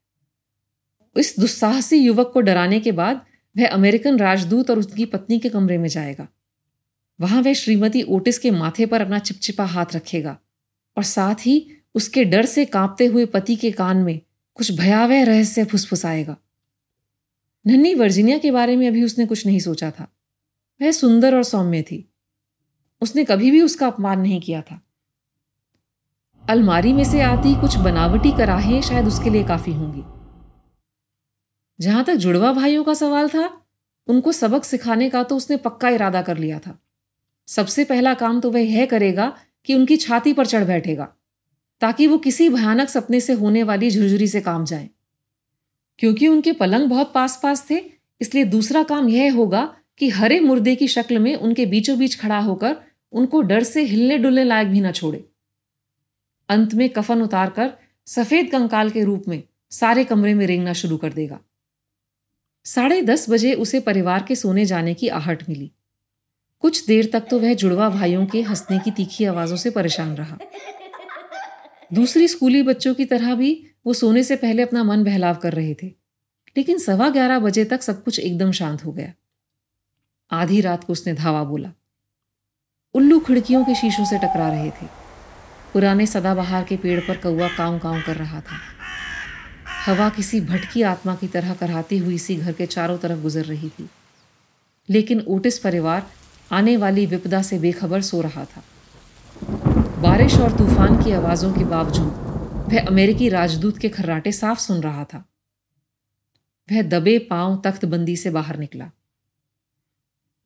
इस 1.16 1.34
दुस्साहसी 1.40 1.96
युवक 1.96 2.30
को 2.34 2.40
डराने 2.40 2.80
के 2.80 2.92
बाद 2.92 3.26
वह 3.58 3.68
अमेरिकन 3.68 4.18
राजदूत 4.18 4.70
और 4.70 4.78
उसकी 4.78 5.04
पत्नी 5.04 5.38
के 5.38 5.48
कमरे 5.48 5.78
में 5.78 5.88
जाएगा। 5.88 6.28
वहाँ 7.20 7.42
वह 7.42 7.52
श्रीमती 7.52 8.02
ओटिस 8.02 8.38
के 8.38 8.50
माथे 8.50 8.86
पर 8.86 9.00
अपना 9.00 9.18
चिपचिपा 9.18 9.64
हाथ 9.64 9.86
रखेगा 9.94 10.38
और 10.96 11.02
साथ 11.02 11.46
ही 11.46 11.70
उसके 11.94 12.24
डर 12.24 12.46
से 12.46 12.64
कांपते 12.64 13.06
हुए 13.06 13.26
पति 13.26 13.56
के 13.56 13.70
कान 13.70 13.96
में 13.96 14.20
कुछ 14.54 14.72
भयावह 14.72 15.24
रहस्य 15.24 15.64
फुसफुसाएगा। 15.64 16.36
नन्ही 17.66 17.94
वर्जीनिया 17.94 18.38
के 18.38 18.50
बारे 18.50 18.76
में 18.76 18.88
अभी 18.88 19.02
उसने 19.04 19.26
कुछ 19.26 19.46
नहीं 19.46 19.58
सोचा 19.58 19.90
था। 19.90 20.16
वह 20.82 20.90
सुंदर 20.90 21.34
और 21.34 21.42
सौम्य 21.42 21.82
थी। 21.82 22.13
उसने 23.02 23.24
कभी 23.24 23.50
भी 23.50 23.62
उसका 23.62 23.86
अपमान 23.86 24.20
नहीं 24.20 24.40
किया 24.40 24.62
था। 24.62 24.80
अलमारी 26.44 26.92
में 26.92 27.04
से 27.04 27.20
आती 27.20 27.54
कुछ 27.54 27.76
बनावटी 27.76 28.30
कराहें 28.30 28.80
शायद 28.82 29.06
उसके 29.06 29.30
लिए 29.30 29.44
काफ़ी 29.44 29.72
होंगी। 29.72 30.02
जहाँ 31.78 32.04
तक 32.04 32.14
जुड़वा 32.14 32.52
भाइयों 32.52 32.84
का 32.84 32.94
सवाल 32.94 33.28
था, 33.28 33.60
उनको 34.08 34.32
सबक 34.32 34.64
सिखाने 34.64 35.10
का 35.10 35.22
तो 35.22 35.36
उसने 35.36 35.56
पक्का 35.56 35.88
इरादा 35.88 36.22
कर 36.22 36.38
लिया 36.38 36.58
था। 36.58 36.78
सबसे 37.48 37.84
पहला 37.84 38.14
काम 38.14 38.40
तो 38.40 38.50
वह 38.50 38.60
यह 38.60 38.86
करेगा 38.86 39.36
कि 39.64 39.74
उनकी 39.74 39.96
छाती 39.96 40.32
पर 40.32 40.46
चढ़ 40.46 40.64
बैठेगा, 40.64 41.04
ताकि 41.80 42.06
वो 42.06 42.18
किसी 42.18 42.48
भयानक 42.48 42.88
सपने 42.88 43.20
से 43.20 43.32
होने 43.32 43.62
वाली 43.62 43.90
झुरझुरी 43.90 44.28
से 44.28 44.40
काम 44.40 44.64
जाए। 44.64 44.88
क्योंकि 45.98 46.28
उनके 46.28 46.52
पलंग 46.52 46.88
बहुत 46.88 47.12
पास 47.14 47.40
पास 47.42 47.66
थे, 47.70 47.80
इसलिए 48.20 48.44
दूसरा 48.44 48.82
काम 48.82 49.08
यह 49.08 49.34
होगा 49.34 49.76
कि 50.00 50.08
हरे 50.08 50.38
मुर्दे 50.40 50.74
की 50.74 50.88
शक्ल 50.88 51.18
में 51.18 51.34
उनके 51.36 51.66
बीचों 51.66 51.98
बीच 51.98 52.18
खड़ा 52.20 52.38
होकर 52.38 52.76
उनको 53.12 53.40
डर 53.42 53.62
से 53.62 53.82
हिलने 53.82 54.18
डुलने 54.18 54.44
लायक 54.44 54.68
भी 54.68 54.80
ना 54.80 54.92
छोड़े। 54.92 55.24
अंत 56.48 56.74
में 56.74 56.88
कफन 56.88 57.22
उतारकर 57.22 57.72
सफ़ेद 58.06 58.50
कंकाल 58.50 58.90
के 58.90 59.04
रूप 59.04 59.28
में 59.28 59.42
सारे 59.72 60.04
कमरे 60.04 60.34
में 60.34 60.46
रेंगना 60.46 60.72
शुरू 60.72 60.96
कर 60.96 61.12
देगा। 61.12 61.38
साढ़े 62.66 63.00
दस 63.02 63.28
बजे 63.30 63.54
उसे 63.54 63.80
परिवार 63.80 64.24
के 64.28 64.34
सोने 64.34 64.64
जाने 64.64 64.94
की 64.94 65.08
आहट 65.10 65.48
मिली। 65.48 65.70
कुछ 66.64 66.84
देर 66.86 67.10
तक 67.12 67.26
तो 67.30 67.38
वह 67.38 67.54
जुड़वा 67.54 67.88
भाइयों 67.90 68.26
के 68.26 68.42
हंसने 68.42 68.78
की 68.78 68.90
तीखी 68.90 69.24
आवाजों 69.24 69.56
से 69.56 69.70
परेशान 69.70 70.14
रहा। 70.16 70.38
दूसरी 71.90 72.28
स्कूली 72.28 72.62
बच्चों 72.62 72.94
की 72.94 73.04
तरह 73.04 73.34
भी 73.34 73.50
वो 73.86 73.92
सोने 73.92 74.22
से 74.22 74.36
पहले 74.36 74.62
अपना 74.62 74.82
मन 74.84 75.04
बहलाव 75.04 75.34
कर 75.34 75.52
रहे 75.52 75.74
थे, 75.74 75.86
लेकिन 76.56 76.78
सवा 76.78 77.08
ग्यारह 77.08 77.38
बजे 77.38 77.64
तक 77.64 77.82
सब 77.82 78.02
कुछ 78.04 78.18
एकदम 78.18 78.52
शांत 78.52 78.84
हो 78.84 78.92
गया। 78.92 79.12
आधी 80.30 80.60
रात 80.60 80.84
को 80.84 80.92
उसने 80.92 81.14
धावा 81.14 81.44
बोला। 81.44 81.70
उल्लू 82.94 83.20
खिड़कियों 83.20 83.64
के 83.64 83.74
शीशों 83.74 84.04
से 84.04 84.18
टकरा 84.18 84.48
रहे 84.48 84.70
थे। 84.70 84.86
पुराने 85.72 86.06
सदाबहार 86.06 86.64
के 86.64 86.76
पेड़ 86.76 87.00
पर 87.00 87.16
कौआ 87.16 87.48
काव 87.48 87.78
काव 87.78 88.02
कर 88.02 88.16
रहा 88.16 88.40
था। 88.40 88.58
हवा 89.86 90.08
किसी 90.08 90.40
भटकी 90.40 90.82
आत्मा 90.82 91.14
की 91.14 91.28
तरह 91.28 91.54
कराती 91.54 91.98
हुई 91.98 92.14
इसी 92.14 92.36
घर 92.36 92.52
के 92.52 92.66
चारों 92.66 92.98
तरफ़ 92.98 93.20
गुजर 93.20 93.44
रही 93.44 93.68
थी। 93.68 93.90
लेकिन 94.90 95.20
ओटिस 95.20 95.58
परिवार 95.58 96.10
आने 96.52 96.76
वाली 96.76 97.06
विपदा 97.06 97.42
से 97.42 97.58
बेखबर 97.58 98.02
सो 98.02 98.20
रहा 98.20 98.44
था। 98.44 98.62
बारिश 100.00 100.34
और 100.34 100.58
तूफ़ान 100.58 101.04
की 101.04 101.12
आवाजों 101.12 101.52
के 101.52 101.64
बावजूद 101.64 102.24
वह 102.72 102.86
अमेरिकी 102.86 103.28
राजदूत 103.28 103.78
के 103.78 103.88
खर्राटे 103.88 104.32
साफ़ 104.32 104.58
सुन 104.58 104.80
रहा 104.80 105.04
था। 105.04 105.24
वह 106.72 106.82
दबे 106.82 107.18
पाँव 107.18 107.62
तख्तबंदी 107.64 108.16
से 108.16 108.30
बाहर 108.30 108.58
निकला। 108.58 108.90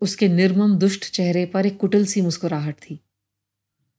उसके 0.00 0.28
निर्मम 0.28 0.78
दुष्ट 0.78 1.10
चेहरे 1.10 1.46
पर 1.46 1.66
एक 1.66 1.76
कुटिल 1.76 2.06
सी 2.06 2.20
मुस्कुराहट 2.20 2.74
थी। 2.74 3.04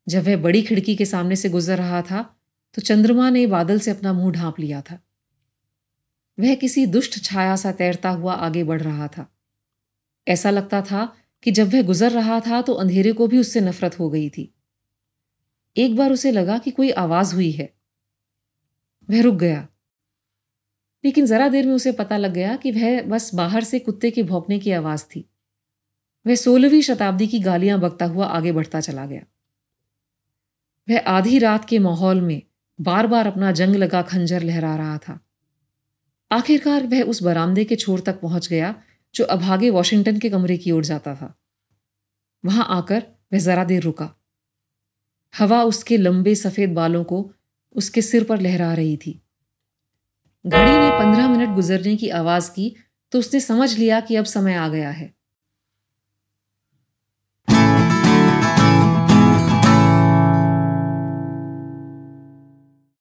जब 0.08 0.24
वह 0.24 0.38
बड़ी 0.38 0.62
खिड़की 0.62 0.96
के 0.96 1.06
सामने 1.06 1.36
से 1.36 1.50
गुजर 1.50 1.78
रहा 1.78 2.02
था 2.02 2.36
तो 2.74 2.82
चंद्रमा 2.82 3.30
ने 3.30 3.48
बादल 3.48 3.80
से 3.80 3.92
अपना 3.92 4.14
मुँह 4.14 4.32
ढांप 4.32 4.60
लिया 4.60 4.82
था। 4.82 5.00
वह 6.40 6.56
किसी 6.56 6.86
दुष्ट 6.86 7.24
छाया 7.24 7.56
सा 7.56 7.72
तैरता 7.72 8.10
हुआ 8.10 8.34
आगे 8.34 8.64
बढ़ 8.64 8.82
रहा 8.82 9.08
था। 9.08 9.36
ऐसा 10.28 10.50
लगता 10.50 10.82
था 10.82 11.16
कि 11.44 11.52
जब 11.52 11.74
वह 11.74 11.84
गुजर 11.84 12.12
रहा 12.12 12.40
था 12.40 12.62
तो 12.62 12.74
अंधेरे 12.74 13.14
को 13.14 13.28
भी 13.28 13.38
उससे 13.38 13.62
नफरत 13.62 14.00
हो 14.00 14.10
गई 14.10 14.30
थी। 14.30 14.56
एक 15.78 15.96
बार 15.96 16.12
उसे 16.12 16.32
लगा 16.32 16.58
कि 16.58 16.72
कोई 16.72 16.92
आवाज़ 16.92 17.36
हुई 17.36 17.52
है। 17.52 17.74
वह 19.10 19.22
रुक 19.22 19.36
गया। 19.36 19.68
लेकिन 21.06 21.26
जरा 21.26 21.50
देर 21.50 21.66
में 21.66 21.74
उसे 21.74 21.92
पता 21.92 22.18
लग 22.18 22.34
गया 22.34 22.56
कि 22.56 22.72
वह 22.72 23.02
बस 23.02 23.34
बाहर 23.36 23.64
से 23.64 23.80
कुत्ते 23.80 24.12
के 24.12 24.24
भौंकने 24.24 24.60
की 24.60 24.72
आवाज़ 24.72 25.04
थी। 25.06 25.29
वह 26.28 26.36
सोलहवीं 26.36 26.82
शताब्दी 26.82 27.28
की 27.28 27.40
गालियाँ 27.40 27.80
बकता 27.80 28.06
हुआ 28.06 28.26
आगे 28.26 28.52
बढ़ता 28.52 28.80
चला 28.80 29.06
गया। 29.06 29.22
वह 30.90 31.00
आधी 31.00 31.40
रात 31.40 31.66
के 31.66 31.80
माहौल 31.80 32.22
में 32.22 32.42
बार 32.82 33.08
बार 33.08 33.28
अपना 33.28 33.52
जंग 33.52 33.76
लगा 33.76 34.02
खंजर 34.02 34.44
लहरा 34.44 34.76
रहा 34.76 34.98
था। 34.98 35.20
आखिरकार 36.32 36.88
वह 36.88 37.02
उस 37.02 37.24
बरामदे 37.24 37.64
के 37.64 37.76
छोर 37.76 38.00
तक 38.00 38.20
पहुँच 38.20 38.48
गया, 38.48 38.84
जो 39.16 39.26
अभागे 39.26 39.70
वॉशिंगटन 39.70 40.20
के 40.20 40.30
कमरे 40.30 40.58
की 40.58 40.72
ओर 40.72 40.86
जाता 40.86 41.16
था। 41.16 41.40
वहाँ 42.46 42.68
आकर 42.70 43.04
वह 43.34 43.40
जरा 43.40 43.64
देर 43.64 43.84
रुका। 43.84 44.16
हवा 45.38 45.64
उसके 45.64 45.98
लंबे 45.98 46.36
सफ़ेद 46.36 46.74
बालों 46.74 47.04
को 47.04 47.32
उसके 47.76 48.02
सिर 48.02 48.24
पर 48.24 48.42
लहरा 48.42 48.74
रही 48.74 48.98
थी। 48.98 49.22
घड़ी 50.46 50.72
ने 50.72 50.90
पंद्रह 50.90 51.28
मिनट 51.28 51.56
गुजरने 51.56 51.96
की 51.96 52.10
आवाज़ 52.10 52.52
की 52.52 52.76
तो 53.12 53.20
उसने 53.20 53.40
समझ 53.40 53.78
लिया 53.78 54.00
कि 54.00 54.16
अब 54.16 54.26
समय 54.26 54.54
आ 54.54 54.68
गया 54.68 54.90
है। 54.90 55.19